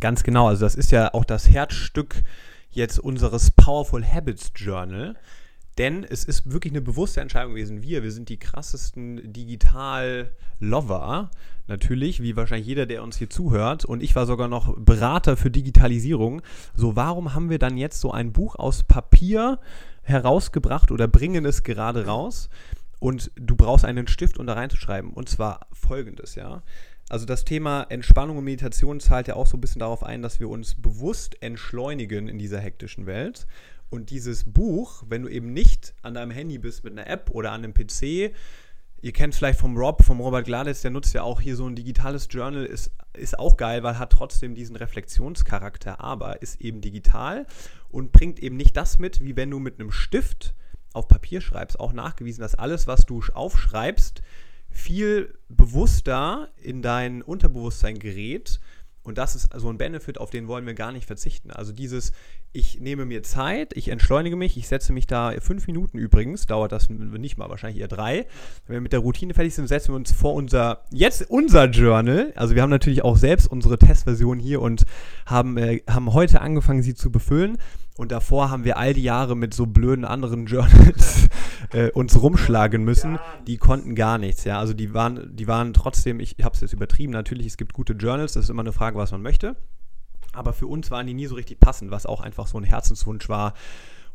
Ganz 0.00 0.24
genau. 0.24 0.48
Also 0.48 0.64
das 0.66 0.74
ist 0.74 0.90
ja 0.90 1.14
auch 1.14 1.24
das 1.24 1.48
Herzstück 1.48 2.24
jetzt 2.72 2.98
unseres 2.98 3.52
Powerful 3.52 4.04
Habits 4.04 4.50
Journal. 4.56 5.14
Denn 5.78 6.04
es 6.04 6.24
ist 6.24 6.52
wirklich 6.52 6.72
eine 6.72 6.82
bewusste 6.82 7.20
Entscheidung 7.20 7.54
gewesen. 7.54 7.82
Wir, 7.82 8.02
wir 8.02 8.12
sind 8.12 8.28
die 8.28 8.38
krassesten 8.38 9.32
Digital-Lover. 9.32 11.30
Natürlich, 11.66 12.22
wie 12.22 12.36
wahrscheinlich 12.36 12.66
jeder, 12.66 12.84
der 12.84 13.02
uns 13.02 13.16
hier 13.16 13.30
zuhört. 13.30 13.86
Und 13.86 14.02
ich 14.02 14.14
war 14.14 14.26
sogar 14.26 14.48
noch 14.48 14.76
Berater 14.78 15.36
für 15.36 15.50
Digitalisierung. 15.50 16.42
So, 16.74 16.94
warum 16.96 17.34
haben 17.34 17.48
wir 17.48 17.58
dann 17.58 17.78
jetzt 17.78 18.00
so 18.00 18.10
ein 18.12 18.32
Buch 18.32 18.56
aus 18.56 18.82
Papier 18.82 19.58
herausgebracht 20.02 20.90
oder 20.90 21.08
bringen 21.08 21.46
es 21.46 21.62
gerade 21.62 22.04
raus? 22.06 22.50
Und 22.98 23.30
du 23.36 23.56
brauchst 23.56 23.84
einen 23.86 24.06
Stift, 24.06 24.38
um 24.38 24.46
da 24.46 24.52
reinzuschreiben. 24.52 25.12
Und 25.12 25.28
zwar 25.28 25.66
folgendes, 25.72 26.34
ja. 26.34 26.62
Also 27.08 27.26
das 27.26 27.44
Thema 27.44 27.82
Entspannung 27.88 28.38
und 28.38 28.44
Meditation 28.44 29.00
zahlt 29.00 29.28
ja 29.28 29.34
auch 29.34 29.46
so 29.46 29.56
ein 29.56 29.60
bisschen 29.60 29.80
darauf 29.80 30.02
ein, 30.02 30.22
dass 30.22 30.40
wir 30.40 30.48
uns 30.48 30.74
bewusst 30.74 31.42
entschleunigen 31.42 32.28
in 32.28 32.38
dieser 32.38 32.60
hektischen 32.60 33.06
Welt. 33.06 33.46
Und 33.92 34.08
dieses 34.08 34.44
Buch, 34.50 35.04
wenn 35.06 35.20
du 35.20 35.28
eben 35.28 35.52
nicht 35.52 35.92
an 36.00 36.14
deinem 36.14 36.30
Handy 36.30 36.56
bist 36.56 36.82
mit 36.82 36.94
einer 36.94 37.06
App 37.08 37.28
oder 37.30 37.52
an 37.52 37.62
einem 37.62 37.74
PC, 37.74 38.32
ihr 39.02 39.12
kennt 39.12 39.34
es 39.34 39.38
vielleicht 39.38 39.58
vom 39.58 39.76
Rob, 39.76 40.02
vom 40.02 40.18
Robert 40.18 40.46
Gladitz, 40.46 40.80
der 40.80 40.90
nutzt 40.90 41.12
ja 41.12 41.22
auch 41.24 41.42
hier 41.42 41.56
so 41.56 41.66
ein 41.66 41.76
digitales 41.76 42.26
Journal, 42.30 42.64
ist, 42.64 42.90
ist 43.12 43.38
auch 43.38 43.58
geil, 43.58 43.82
weil 43.82 43.98
hat 43.98 44.10
trotzdem 44.10 44.54
diesen 44.54 44.76
Reflexionscharakter, 44.76 46.00
aber 46.00 46.40
ist 46.40 46.58
eben 46.62 46.80
digital 46.80 47.46
und 47.90 48.12
bringt 48.12 48.38
eben 48.40 48.56
nicht 48.56 48.78
das 48.78 48.98
mit, 48.98 49.22
wie 49.22 49.36
wenn 49.36 49.50
du 49.50 49.58
mit 49.58 49.78
einem 49.78 49.92
Stift 49.92 50.54
auf 50.94 51.06
Papier 51.06 51.42
schreibst. 51.42 51.78
Auch 51.78 51.92
nachgewiesen, 51.92 52.40
dass 52.40 52.54
alles, 52.54 52.86
was 52.86 53.04
du 53.04 53.22
aufschreibst, 53.34 54.22
viel 54.70 55.36
bewusster 55.50 56.48
in 56.56 56.80
dein 56.80 57.20
Unterbewusstsein 57.20 57.98
gerät 57.98 58.58
und 59.02 59.18
das 59.18 59.34
ist 59.34 59.50
so 59.54 59.68
ein 59.68 59.78
Benefit, 59.78 60.18
auf 60.18 60.30
den 60.30 60.46
wollen 60.46 60.66
wir 60.66 60.74
gar 60.74 60.92
nicht 60.92 61.06
verzichten. 61.06 61.50
Also 61.50 61.72
dieses, 61.72 62.12
ich 62.52 62.80
nehme 62.80 63.06
mir 63.06 63.22
Zeit, 63.22 63.74
ich 63.76 63.88
entschleunige 63.88 64.36
mich, 64.36 64.56
ich 64.56 64.68
setze 64.68 64.92
mich 64.92 65.06
da, 65.06 65.32
fünf 65.40 65.66
Minuten 65.66 65.98
übrigens, 65.98 66.46
dauert 66.46 66.72
das 66.72 66.90
nicht 66.90 67.38
mal, 67.38 67.48
wahrscheinlich 67.48 67.80
eher 67.80 67.88
drei. 67.88 68.26
Wenn 68.66 68.74
wir 68.74 68.80
mit 68.82 68.92
der 68.92 69.00
Routine 69.00 69.32
fertig 69.32 69.54
sind, 69.54 69.68
setzen 69.68 69.92
wir 69.92 69.96
uns 69.96 70.12
vor 70.12 70.34
unser, 70.34 70.82
jetzt 70.90 71.30
unser 71.30 71.64
Journal. 71.70 72.32
Also 72.36 72.54
wir 72.54 72.62
haben 72.62 72.70
natürlich 72.70 73.04
auch 73.04 73.16
selbst 73.16 73.46
unsere 73.46 73.78
Testversion 73.78 74.38
hier 74.38 74.60
und 74.60 74.84
haben, 75.24 75.56
äh, 75.56 75.80
haben 75.88 76.12
heute 76.12 76.42
angefangen, 76.42 76.82
sie 76.82 76.94
zu 76.94 77.10
befüllen. 77.10 77.56
Und 77.96 78.10
davor 78.10 78.50
haben 78.50 78.64
wir 78.64 78.78
all 78.78 78.94
die 78.94 79.02
Jahre 79.02 79.36
mit 79.36 79.54
so 79.54 79.66
blöden 79.66 80.04
anderen 80.04 80.46
Journals 80.46 81.28
äh, 81.72 81.90
uns 81.90 82.20
rumschlagen 82.20 82.84
müssen. 82.84 83.18
Die 83.46 83.58
konnten 83.58 83.94
gar 83.94 84.18
nichts, 84.18 84.44
ja. 84.44 84.58
Also 84.58 84.74
die 84.74 84.92
waren, 84.94 85.34
die 85.36 85.46
waren 85.46 85.72
trotzdem, 85.72 86.20
ich 86.20 86.36
habe 86.42 86.54
es 86.54 86.60
jetzt 86.60 86.72
übertrieben, 86.72 87.12
natürlich, 87.12 87.46
es 87.46 87.56
gibt 87.56 87.72
gute 87.72 87.94
Journals, 87.94 88.32
das 88.32 88.44
ist 88.44 88.50
immer 88.50 88.62
eine 88.62 88.72
Frage, 88.72 88.96
was 88.96 89.12
man 89.12 89.22
möchte. 89.22 89.56
Aber 90.32 90.52
für 90.52 90.66
uns 90.66 90.90
waren 90.90 91.06
die 91.06 91.14
nie 91.14 91.26
so 91.26 91.34
richtig 91.34 91.60
passend, 91.60 91.90
was 91.90 92.06
auch 92.06 92.20
einfach 92.20 92.46
so 92.46 92.58
ein 92.58 92.64
Herzenswunsch 92.64 93.28
war, 93.28 93.54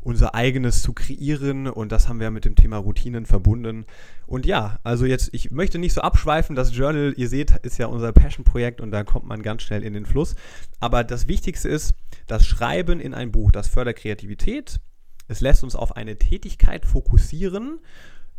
unser 0.00 0.34
eigenes 0.34 0.82
zu 0.82 0.92
kreieren 0.92 1.66
und 1.66 1.90
das 1.90 2.08
haben 2.08 2.20
wir 2.20 2.30
mit 2.30 2.44
dem 2.44 2.54
Thema 2.54 2.76
Routinen 2.76 3.26
verbunden. 3.26 3.84
Und 4.26 4.46
ja, 4.46 4.78
also 4.84 5.06
jetzt, 5.06 5.30
ich 5.32 5.50
möchte 5.50 5.78
nicht 5.78 5.92
so 5.92 6.02
abschweifen, 6.02 6.54
das 6.54 6.74
Journal, 6.74 7.14
ihr 7.16 7.28
seht, 7.28 7.50
ist 7.62 7.78
ja 7.78 7.86
unser 7.86 8.12
Passion-Projekt 8.12 8.80
und 8.80 8.90
da 8.90 9.02
kommt 9.02 9.26
man 9.26 9.42
ganz 9.42 9.62
schnell 9.62 9.82
in 9.82 9.94
den 9.94 10.06
Fluss. 10.06 10.34
Aber 10.78 11.02
das 11.02 11.26
Wichtigste 11.26 11.68
ist, 11.68 11.94
das 12.26 12.46
Schreiben 12.46 13.00
in 13.00 13.12
ein 13.12 13.32
Buch, 13.32 13.50
das 13.50 13.68
fördert 13.68 13.96
Kreativität, 13.96 14.80
es 15.26 15.40
lässt 15.40 15.64
uns 15.64 15.74
auf 15.74 15.96
eine 15.96 16.16
Tätigkeit 16.16 16.86
fokussieren 16.86 17.80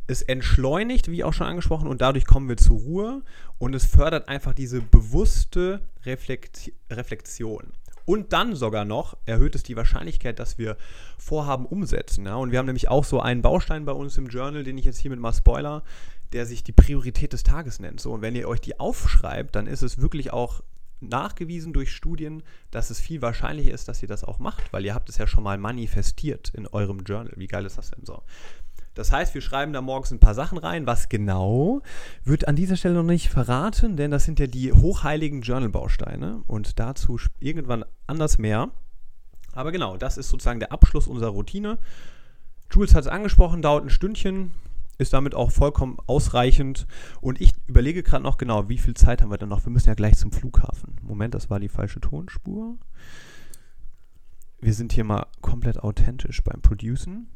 es 0.09 0.21
entschleunigt, 0.23 1.09
wie 1.11 1.23
auch 1.23 1.33
schon 1.33 1.47
angesprochen, 1.47 1.87
und 1.87 2.01
dadurch 2.01 2.25
kommen 2.25 2.49
wir 2.49 2.57
zur 2.57 2.77
Ruhe 2.77 3.21
und 3.57 3.75
es 3.75 3.85
fördert 3.85 4.27
einfach 4.27 4.53
diese 4.53 4.81
bewusste 4.81 5.81
Reflekt 6.03 6.71
Reflexion. 6.89 7.73
Und 8.05 8.33
dann 8.33 8.55
sogar 8.55 8.85
noch 8.85 9.15
erhöht 9.25 9.53
es 9.53 9.61
die 9.61 9.75
Wahrscheinlichkeit, 9.75 10.39
dass 10.39 10.57
wir 10.57 10.77
Vorhaben 11.19 11.67
umsetzen. 11.67 12.25
Ja? 12.25 12.37
Und 12.37 12.51
wir 12.51 12.57
haben 12.57 12.65
nämlich 12.65 12.89
auch 12.89 13.03
so 13.03 13.21
einen 13.21 13.43
Baustein 13.43 13.85
bei 13.85 13.91
uns 13.91 14.17
im 14.17 14.29
Journal, 14.29 14.63
den 14.63 14.79
ich 14.79 14.85
jetzt 14.85 14.97
hiermit 14.97 15.19
mal 15.19 15.31
spoiler, 15.31 15.83
der 16.33 16.47
sich 16.47 16.63
die 16.63 16.71
Priorität 16.71 17.33
des 17.33 17.43
Tages 17.43 17.79
nennt. 17.79 17.99
So, 17.99 18.11
und 18.11 18.23
wenn 18.23 18.35
ihr 18.35 18.47
euch 18.47 18.61
die 18.61 18.79
aufschreibt, 18.79 19.55
dann 19.55 19.67
ist 19.67 19.83
es 19.83 19.99
wirklich 19.99 20.33
auch 20.33 20.63
nachgewiesen 21.01 21.71
durch 21.71 21.91
Studien, 21.91 22.41
dass 22.71 22.89
es 22.89 22.99
viel 22.99 23.21
wahrscheinlicher 23.21 23.71
ist, 23.71 23.87
dass 23.87 24.01
ihr 24.01 24.07
das 24.07 24.23
auch 24.23 24.39
macht, 24.39 24.73
weil 24.73 24.85
ihr 24.85 24.95
habt 24.95 25.09
es 25.09 25.17
ja 25.17 25.27
schon 25.27 25.43
mal 25.43 25.59
manifestiert 25.59 26.49
in 26.49 26.67
eurem 26.67 27.03
Journal. 27.03 27.33
Wie 27.35 27.47
geil 27.47 27.65
ist 27.65 27.77
das 27.77 27.91
denn 27.91 28.05
so? 28.05 28.23
Das 28.93 29.11
heißt, 29.11 29.33
wir 29.33 29.41
schreiben 29.41 29.71
da 29.73 29.81
morgens 29.81 30.11
ein 30.11 30.19
paar 30.19 30.33
Sachen 30.33 30.57
rein. 30.57 30.85
Was 30.85 31.09
genau, 31.09 31.81
wird 32.23 32.47
an 32.47 32.55
dieser 32.55 32.75
Stelle 32.75 32.95
noch 32.95 33.03
nicht 33.03 33.29
verraten, 33.29 33.97
denn 33.97 34.11
das 34.11 34.25
sind 34.25 34.39
ja 34.39 34.47
die 34.47 34.73
hochheiligen 34.73 35.41
Journal-Bausteine 35.41 36.43
und 36.47 36.79
dazu 36.79 37.17
irgendwann 37.39 37.85
anders 38.07 38.37
mehr. 38.37 38.71
Aber 39.53 39.71
genau, 39.71 39.97
das 39.97 40.17
ist 40.17 40.29
sozusagen 40.29 40.59
der 40.59 40.71
Abschluss 40.71 41.07
unserer 41.07 41.29
Routine. 41.29 41.77
Jules 42.71 42.93
hat 42.93 43.01
es 43.01 43.07
angesprochen, 43.07 43.61
dauert 43.61 43.85
ein 43.85 43.89
Stündchen, 43.89 44.51
ist 44.97 45.13
damit 45.13 45.33
auch 45.33 45.51
vollkommen 45.51 45.97
ausreichend. 46.07 46.85
Und 47.21 47.41
ich 47.41 47.53
überlege 47.67 48.03
gerade 48.03 48.23
noch 48.23 48.37
genau, 48.37 48.69
wie 48.69 48.77
viel 48.77 48.93
Zeit 48.93 49.21
haben 49.21 49.31
wir 49.31 49.37
denn 49.37 49.49
noch? 49.49 49.65
Wir 49.65 49.71
müssen 49.71 49.89
ja 49.89 49.95
gleich 49.95 50.17
zum 50.17 50.31
Flughafen. 50.31 50.97
Moment, 51.01 51.33
das 51.33 51.49
war 51.49 51.59
die 51.59 51.69
falsche 51.69 51.99
Tonspur. 51.99 52.77
Wir 54.61 54.73
sind 54.73 54.91
hier 54.91 55.05
mal 55.05 55.25
komplett 55.41 55.79
authentisch 55.79 56.43
beim 56.43 56.61
Producen 56.61 57.29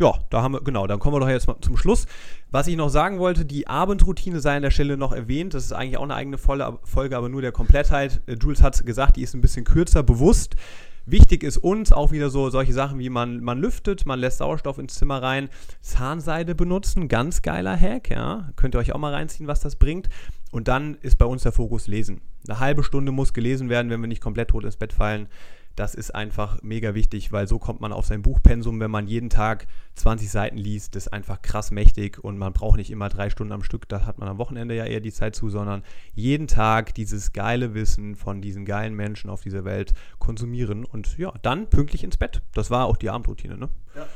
ja, 0.00 0.14
da 0.30 0.42
haben 0.42 0.54
wir, 0.54 0.62
genau, 0.62 0.86
dann 0.86 0.98
kommen 0.98 1.14
wir 1.14 1.20
doch 1.20 1.28
jetzt 1.28 1.46
mal 1.46 1.56
zum 1.60 1.76
Schluss. 1.76 2.06
Was 2.50 2.66
ich 2.66 2.76
noch 2.76 2.88
sagen 2.88 3.18
wollte, 3.18 3.44
die 3.44 3.68
Abendroutine 3.68 4.40
sei 4.40 4.56
an 4.56 4.62
der 4.62 4.70
Stelle 4.70 4.96
noch 4.96 5.12
erwähnt. 5.12 5.52
Das 5.52 5.64
ist 5.64 5.72
eigentlich 5.72 5.98
auch 5.98 6.04
eine 6.04 6.14
eigene 6.14 6.38
Folge, 6.38 7.16
aber 7.16 7.28
nur 7.28 7.42
der 7.42 7.52
Komplettheit. 7.52 8.22
Äh, 8.26 8.36
Jules 8.40 8.62
hat 8.62 8.84
gesagt, 8.86 9.16
die 9.16 9.22
ist 9.22 9.34
ein 9.34 9.42
bisschen 9.42 9.64
kürzer, 9.64 10.02
bewusst. 10.02 10.56
Wichtig 11.04 11.42
ist 11.42 11.58
uns 11.58 11.92
auch 11.92 12.12
wieder 12.12 12.30
so 12.30 12.50
solche 12.50 12.72
Sachen 12.72 12.98
wie 12.98 13.10
man, 13.10 13.40
man 13.40 13.58
lüftet, 13.58 14.06
man 14.06 14.18
lässt 14.18 14.38
Sauerstoff 14.38 14.78
ins 14.78 14.94
Zimmer 14.94 15.22
rein, 15.22 15.48
Zahnseide 15.80 16.54
benutzen, 16.54 17.08
ganz 17.08 17.42
geiler 17.42 17.78
Hack, 17.78 18.10
ja. 18.10 18.50
Könnt 18.56 18.74
ihr 18.74 18.78
euch 18.78 18.92
auch 18.92 18.98
mal 18.98 19.12
reinziehen, 19.12 19.48
was 19.48 19.60
das 19.60 19.76
bringt. 19.76 20.08
Und 20.50 20.68
dann 20.68 20.96
ist 21.02 21.18
bei 21.18 21.26
uns 21.26 21.42
der 21.42 21.52
Fokus 21.52 21.86
Lesen. 21.86 22.22
Eine 22.48 22.58
halbe 22.58 22.84
Stunde 22.84 23.12
muss 23.12 23.34
gelesen 23.34 23.68
werden, 23.68 23.90
wenn 23.90 24.00
wir 24.00 24.08
nicht 24.08 24.22
komplett 24.22 24.48
tot 24.48 24.64
ins 24.64 24.76
Bett 24.76 24.92
fallen. 24.92 25.28
Das 25.76 25.94
ist 25.94 26.14
einfach 26.14 26.62
mega 26.62 26.94
wichtig, 26.94 27.32
weil 27.32 27.46
so 27.46 27.58
kommt 27.58 27.80
man 27.80 27.92
auf 27.92 28.06
sein 28.06 28.22
Buchpensum, 28.22 28.80
wenn 28.80 28.90
man 28.90 29.06
jeden 29.06 29.30
Tag 29.30 29.66
20 29.94 30.30
Seiten 30.30 30.56
liest. 30.56 30.94
Das 30.94 31.06
ist 31.06 31.12
einfach 31.12 31.42
krass 31.42 31.70
mächtig 31.70 32.22
und 32.22 32.38
man 32.38 32.52
braucht 32.52 32.76
nicht 32.76 32.90
immer 32.90 33.08
drei 33.08 33.30
Stunden 33.30 33.52
am 33.52 33.62
Stück, 33.62 33.88
da 33.88 34.04
hat 34.04 34.18
man 34.18 34.28
am 34.28 34.38
Wochenende 34.38 34.74
ja 34.74 34.84
eher 34.84 35.00
die 35.00 35.12
Zeit 35.12 35.34
zu, 35.34 35.48
sondern 35.48 35.82
jeden 36.14 36.48
Tag 36.48 36.94
dieses 36.94 37.32
geile 37.32 37.74
Wissen 37.74 38.16
von 38.16 38.42
diesen 38.42 38.64
geilen 38.64 38.94
Menschen 38.94 39.30
auf 39.30 39.42
dieser 39.42 39.64
Welt 39.64 39.94
konsumieren 40.18 40.84
und 40.84 41.16
ja, 41.18 41.32
dann 41.42 41.68
pünktlich 41.68 42.04
ins 42.04 42.16
Bett. 42.16 42.42
Das 42.52 42.70
war 42.70 42.86
auch 42.86 42.96
die 42.96 43.10
Abendroutine, 43.10 43.56
ne? 43.56 43.68
Ja. 43.94 44.06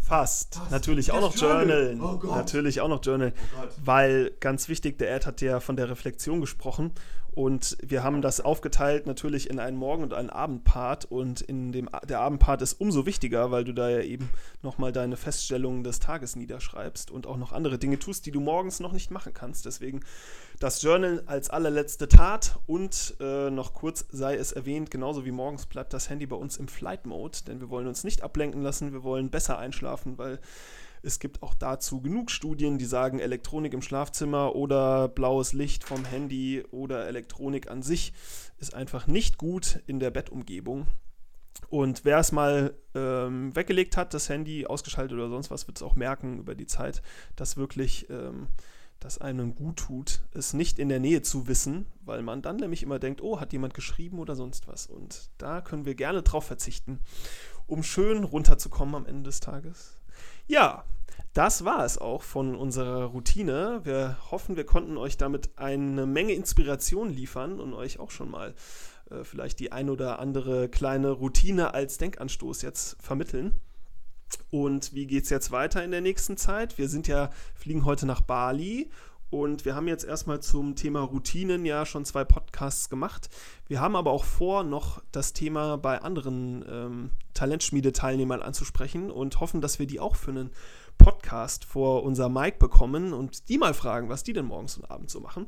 Fast. 0.00 0.56
Fast. 0.56 0.70
Natürlich 0.70 1.06
das 1.06 1.16
auch 1.16 1.20
noch 1.20 1.36
Journal. 1.36 1.96
Oh 2.00 2.18
Natürlich 2.26 2.80
auch 2.80 2.88
noch 2.88 3.04
Journal. 3.04 3.32
Oh 3.56 3.66
weil 3.84 4.32
ganz 4.40 4.68
wichtig, 4.68 4.98
der 4.98 5.14
Ed 5.14 5.26
hat 5.26 5.40
ja 5.40 5.60
von 5.60 5.76
der 5.76 5.88
Reflexion 5.88 6.40
gesprochen 6.40 6.92
und 7.34 7.78
wir 7.82 8.02
haben 8.02 8.20
das 8.20 8.42
aufgeteilt 8.42 9.06
natürlich 9.06 9.48
in 9.48 9.58
einen 9.58 9.78
Morgen- 9.78 10.02
und 10.02 10.12
einen 10.12 10.28
Abendpart. 10.28 11.06
Und 11.06 11.40
in 11.40 11.72
dem, 11.72 11.88
der 12.06 12.20
Abendpart 12.20 12.60
ist 12.60 12.74
umso 12.74 13.06
wichtiger, 13.06 13.50
weil 13.50 13.64
du 13.64 13.72
da 13.72 13.88
ja 13.88 14.02
eben 14.02 14.28
nochmal 14.60 14.92
deine 14.92 15.16
Feststellungen 15.16 15.82
des 15.82 15.98
Tages 15.98 16.36
niederschreibst 16.36 17.10
und 17.10 17.26
auch 17.26 17.38
noch 17.38 17.52
andere 17.52 17.78
Dinge 17.78 17.98
tust, 17.98 18.26
die 18.26 18.32
du 18.32 18.40
morgens 18.40 18.80
noch 18.80 18.92
nicht 18.92 19.10
machen 19.10 19.32
kannst. 19.32 19.64
Deswegen 19.64 20.00
das 20.60 20.82
Journal 20.82 21.22
als 21.24 21.48
allerletzte 21.48 22.06
Tat. 22.06 22.58
Und 22.66 23.16
äh, 23.18 23.48
noch 23.50 23.72
kurz 23.72 24.04
sei 24.10 24.36
es 24.36 24.52
erwähnt, 24.52 24.90
genauso 24.90 25.24
wie 25.24 25.32
morgens 25.32 25.64
bleibt 25.64 25.94
das 25.94 26.10
Handy 26.10 26.26
bei 26.26 26.36
uns 26.36 26.58
im 26.58 26.68
Flight 26.68 27.06
Mode, 27.06 27.38
denn 27.46 27.60
wir 27.60 27.70
wollen 27.70 27.86
uns 27.86 28.04
nicht 28.04 28.22
ablenken 28.22 28.60
lassen. 28.60 28.92
Wir 28.92 29.04
wollen 29.04 29.30
besser 29.30 29.58
einschlafen, 29.58 30.18
weil 30.18 30.38
es 31.02 31.18
gibt 31.18 31.42
auch 31.42 31.54
dazu 31.54 32.00
genug 32.00 32.30
Studien, 32.30 32.78
die 32.78 32.84
sagen, 32.84 33.18
Elektronik 33.18 33.74
im 33.74 33.82
Schlafzimmer 33.82 34.54
oder 34.54 35.08
blaues 35.08 35.52
Licht 35.52 35.84
vom 35.84 36.04
Handy 36.04 36.64
oder 36.70 37.06
Elektronik 37.06 37.70
an 37.70 37.82
sich 37.82 38.12
ist 38.58 38.74
einfach 38.74 39.06
nicht 39.06 39.38
gut 39.38 39.82
in 39.86 39.98
der 39.98 40.10
Bettumgebung. 40.10 40.86
Und 41.68 42.04
wer 42.04 42.18
es 42.18 42.32
mal 42.32 42.74
ähm, 42.94 43.54
weggelegt 43.56 43.96
hat, 43.96 44.14
das 44.14 44.28
Handy 44.28 44.66
ausgeschaltet 44.66 45.16
oder 45.16 45.28
sonst 45.28 45.50
was, 45.50 45.66
wird 45.66 45.78
es 45.78 45.82
auch 45.82 45.96
merken 45.96 46.38
über 46.38 46.54
die 46.54 46.66
Zeit, 46.66 47.02
dass 47.34 47.56
wirklich 47.56 48.08
ähm, 48.10 48.48
das 49.00 49.18
einem 49.18 49.54
gut 49.54 49.78
tut, 49.78 50.22
es 50.32 50.52
nicht 50.52 50.78
in 50.78 50.88
der 50.88 51.00
Nähe 51.00 51.22
zu 51.22 51.48
wissen, 51.48 51.86
weil 52.04 52.22
man 52.22 52.42
dann 52.42 52.56
nämlich 52.56 52.82
immer 52.82 52.98
denkt, 52.98 53.20
oh, 53.20 53.40
hat 53.40 53.52
jemand 53.52 53.74
geschrieben 53.74 54.18
oder 54.18 54.36
sonst 54.36 54.68
was. 54.68 54.86
Und 54.86 55.30
da 55.38 55.60
können 55.60 55.84
wir 55.84 55.94
gerne 55.94 56.22
drauf 56.22 56.44
verzichten, 56.44 57.00
um 57.66 57.82
schön 57.82 58.22
runterzukommen 58.22 58.94
am 58.94 59.06
Ende 59.06 59.24
des 59.24 59.40
Tages. 59.40 60.01
Ja, 60.46 60.84
das 61.34 61.64
war 61.64 61.84
es 61.84 61.96
auch 61.96 62.22
von 62.22 62.54
unserer 62.54 63.04
Routine. 63.04 63.80
Wir 63.84 64.18
hoffen, 64.30 64.56
wir 64.56 64.66
konnten 64.66 64.98
euch 64.98 65.16
damit 65.16 65.50
eine 65.56 66.06
Menge 66.06 66.34
Inspiration 66.34 67.08
liefern 67.08 67.58
und 67.58 67.72
euch 67.72 67.98
auch 67.98 68.10
schon 68.10 68.30
mal 68.30 68.54
äh, 69.10 69.24
vielleicht 69.24 69.58
die 69.60 69.72
ein 69.72 69.88
oder 69.88 70.18
andere 70.18 70.68
kleine 70.68 71.10
Routine 71.10 71.72
als 71.72 71.96
Denkanstoß 71.98 72.62
jetzt 72.62 73.02
vermitteln. 73.02 73.60
Und 74.50 74.94
wie 74.94 75.06
geht 75.06 75.24
es 75.24 75.30
jetzt 75.30 75.50
weiter 75.50 75.82
in 75.84 75.90
der 75.90 76.00
nächsten 76.00 76.36
Zeit? 76.36 76.78
Wir 76.78 76.88
sind 76.88 77.08
ja, 77.08 77.30
fliegen 77.54 77.84
heute 77.84 78.06
nach 78.06 78.20
Bali 78.20 78.90
Und 79.32 79.64
wir 79.64 79.74
haben 79.74 79.88
jetzt 79.88 80.04
erstmal 80.04 80.40
zum 80.40 80.76
Thema 80.76 81.00
Routinen 81.00 81.64
ja 81.64 81.86
schon 81.86 82.04
zwei 82.04 82.22
Podcasts 82.22 82.90
gemacht. 82.90 83.30
Wir 83.66 83.80
haben 83.80 83.96
aber 83.96 84.10
auch 84.10 84.24
vor, 84.24 84.62
noch 84.62 85.02
das 85.10 85.32
Thema 85.32 85.78
bei 85.78 86.02
anderen 86.02 86.62
ähm, 86.68 87.10
Talentschmiede-Teilnehmern 87.32 88.42
anzusprechen 88.42 89.10
und 89.10 89.40
hoffen, 89.40 89.62
dass 89.62 89.78
wir 89.78 89.86
die 89.86 90.00
auch 90.00 90.16
für 90.16 90.32
einen 90.32 90.50
Podcast 90.98 91.64
vor 91.64 92.02
unser 92.02 92.28
Mic 92.28 92.58
bekommen 92.58 93.14
und 93.14 93.48
die 93.48 93.56
mal 93.56 93.72
fragen, 93.72 94.10
was 94.10 94.22
die 94.22 94.34
denn 94.34 94.44
morgens 94.44 94.76
und 94.76 94.90
abends 94.90 95.14
so 95.14 95.20
machen. 95.20 95.46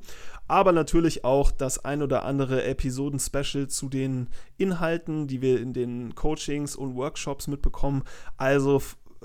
Aber 0.49 0.73
natürlich 0.73 1.27
auch 1.27 1.51
das 1.51 1.85
ein 1.85 2.01
oder 2.01 2.25
andere 2.25 2.64
Episoden-Special 2.64 3.68
zu 3.68 3.90
den 3.90 4.31
Inhalten, 4.57 5.27
die 5.27 5.42
wir 5.42 5.61
in 5.61 5.75
den 5.75 6.14
Coachings 6.14 6.75
und 6.75 6.97
Workshops 6.97 7.49
mitbekommen. 7.49 8.03
Also 8.38 8.81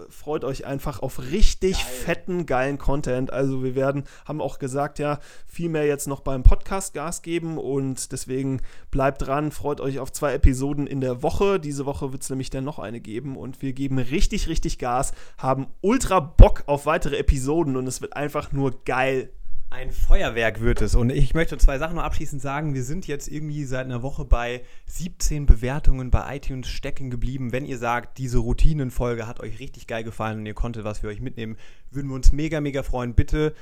freut 0.10 0.44
euch 0.44 0.66
einfach 0.66 1.02
auf 1.02 1.20
richtig 1.32 1.78
Geil. 1.78 1.86
fetten, 1.86 2.46
geilen 2.46 2.78
Content. 2.78 3.32
Also 3.32 3.64
wir 3.64 3.76
werden, 3.76 4.04
haben 4.26 4.42
auch 4.42 4.60
gesagt, 4.60 5.00
ja, 5.00 5.20
viel 5.46 5.70
mehr 5.70 5.86
jetzt 5.86 6.08
noch 6.08 6.22
beim 6.22 6.44
Podcast 6.44 6.94
Gas 6.94 7.22
geben 7.22 7.58
und 7.58 8.12
deswegen 8.12 8.62
bleibt 8.92 9.26
dran, 9.26 9.52
freut 9.52 9.82
euch 9.82 10.00
auf 10.00 10.12
zwei 10.12 10.34
Episoden 10.34 10.88
in 10.88 11.02
der 11.02 11.24
Woche. 11.24 11.60
Diese 11.60 11.86
Woche 11.86 12.12
wird 12.12 12.24
es 12.24 12.30
nämlich 12.30 12.50
dann 12.50 12.64
noch 12.64 12.80
eine 12.80 13.00
geben 13.00 13.38
und 13.38 13.62
wir 13.62 13.74
geben 13.74 14.00
richtig, 14.00 14.48
richtig 14.48 14.80
Gas, 14.80 15.14
haben 15.38 15.68
ultra 15.82 16.20
Bock 16.20 16.64
auf 16.68 16.86
weitere 16.86 17.18
Episoden 17.18 17.76
und 17.76 17.88
es 17.88 18.02
wird 18.02 18.16
einfach 18.16 18.52
nur 18.52 18.84
geil. 18.84 19.32
Ein 19.72 19.92
Feuerwerk 19.92 20.62
wird 20.62 20.82
es. 20.82 20.96
Und 20.96 21.12
ich 21.12 21.36
möchte 21.36 21.58
zwei 21.60 21.78
Sachen 21.78 21.96
noch 21.96 22.04
abschließend 22.04 22.42
sagen. 22.42 22.74
Wir 22.74 22.84
sind 22.84 23.06
jetzt 23.06 23.28
irgendwie 23.28 23.66
seit 23.66 23.86
einer 23.86 24.02
Woche 24.02 24.26
bei 24.26 24.64
17 24.88 25.46
Bewertungen 25.46 26.10
bei 26.10 26.36
iTunes 26.36 26.68
stecken 26.68 27.12
geblieben. 27.12 27.52
Wenn 27.52 27.66
ihr 27.66 27.78
sagt, 27.78 28.18
diese 28.18 28.40
Routinenfolge 28.40 29.28
hat 29.28 29.40
euch 29.40 29.60
richtig 29.60 29.86
geil 29.86 30.04
gefallen 30.04 30.40
und 30.40 30.46
ihr 30.48 30.56
konntet 30.56 30.86
was 30.86 31.00
für 31.00 31.08
euch 31.08 31.22
mitnehmen, 31.22 31.56
würden 31.92 32.08
wir 32.08 32.16
uns 32.16 32.32
mega, 32.32 32.62
mega 32.62 32.82
freuen. 32.82 33.14
Bitte 33.14 33.54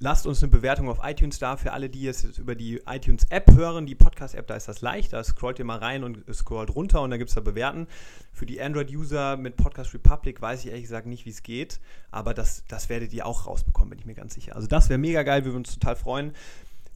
lasst 0.00 0.26
uns 0.26 0.42
eine 0.42 0.50
Bewertung 0.50 0.88
auf 0.88 0.98
iTunes 1.02 1.38
da. 1.38 1.56
Für 1.56 1.72
alle, 1.72 1.90
die 1.90 2.02
jetzt 2.02 2.38
über 2.38 2.54
die 2.54 2.82
iTunes-App 2.86 3.54
hören, 3.54 3.86
die 3.86 3.94
Podcast-App, 3.94 4.46
da 4.46 4.56
ist 4.56 4.66
das 4.66 4.80
leicht. 4.80 5.12
Da 5.12 5.22
scrollt 5.22 5.58
ihr 5.58 5.64
mal 5.64 5.78
rein 5.78 6.02
und 6.02 6.24
scrollt 6.34 6.74
runter 6.74 7.02
und 7.02 7.10
da 7.10 7.18
gibt 7.18 7.28
es 7.28 7.34
da 7.34 7.42
Bewerten. 7.42 7.86
Für 8.32 8.46
die 8.46 8.60
Android-User 8.60 9.36
mit 9.36 9.56
Podcast 9.56 9.92
Republic 9.94 10.40
weiß 10.40 10.60
ich 10.64 10.70
ehrlich 10.70 10.84
gesagt 10.84 11.06
nicht, 11.06 11.26
wie 11.26 11.30
es 11.30 11.42
geht. 11.42 11.80
Aber 12.10 12.34
das, 12.34 12.64
das 12.66 12.88
werdet 12.88 13.12
ihr 13.12 13.26
auch 13.26 13.46
rausbekommen, 13.46 13.90
bin 13.90 13.98
ich 13.98 14.06
mir 14.06 14.14
ganz 14.14 14.34
sicher. 14.34 14.56
Also 14.56 14.66
das 14.66 14.88
wäre 14.88 14.98
mega 14.98 15.22
geil, 15.22 15.44
wir 15.44 15.52
würden 15.52 15.64
uns 15.64 15.74
total 15.74 15.96
freuen. 15.96 16.32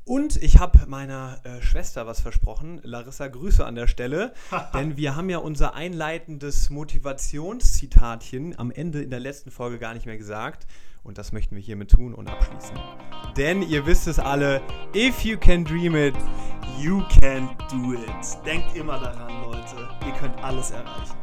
Und 0.06 0.36
ich 0.42 0.58
habe 0.58 0.86
meiner 0.86 1.40
äh, 1.44 1.62
Schwester 1.62 2.06
was 2.06 2.20
versprochen. 2.20 2.80
Larissa, 2.82 3.26
Grüße 3.28 3.64
an 3.64 3.74
der 3.74 3.86
Stelle. 3.86 4.34
denn 4.74 4.96
wir 4.96 5.16
haben 5.16 5.30
ja 5.30 5.38
unser 5.38 5.74
einleitendes 5.74 6.70
Motivationszitatchen 6.70 8.58
am 8.58 8.70
Ende 8.70 9.02
in 9.02 9.10
der 9.10 9.20
letzten 9.20 9.50
Folge 9.50 9.78
gar 9.78 9.94
nicht 9.94 10.06
mehr 10.06 10.18
gesagt. 10.18 10.66
Und 11.04 11.18
das 11.18 11.32
möchten 11.32 11.54
wir 11.54 11.62
hiermit 11.62 11.90
tun 11.90 12.14
und 12.14 12.28
abschließen. 12.28 12.76
Denn 13.36 13.62
ihr 13.62 13.86
wisst 13.86 14.08
es 14.08 14.18
alle, 14.18 14.62
if 14.96 15.20
you 15.20 15.36
can 15.36 15.64
dream 15.64 15.94
it, 15.94 16.14
you 16.80 17.02
can 17.20 17.48
do 17.70 17.92
it. 17.92 18.44
Denkt 18.44 18.74
immer 18.74 18.98
daran, 18.98 19.42
Leute. 19.42 19.88
Ihr 20.06 20.12
könnt 20.14 20.42
alles 20.42 20.70
erreichen. 20.70 21.16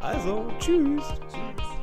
Also, 0.00 0.48
tschüss. 0.58 1.04
Tschüss. 1.30 1.81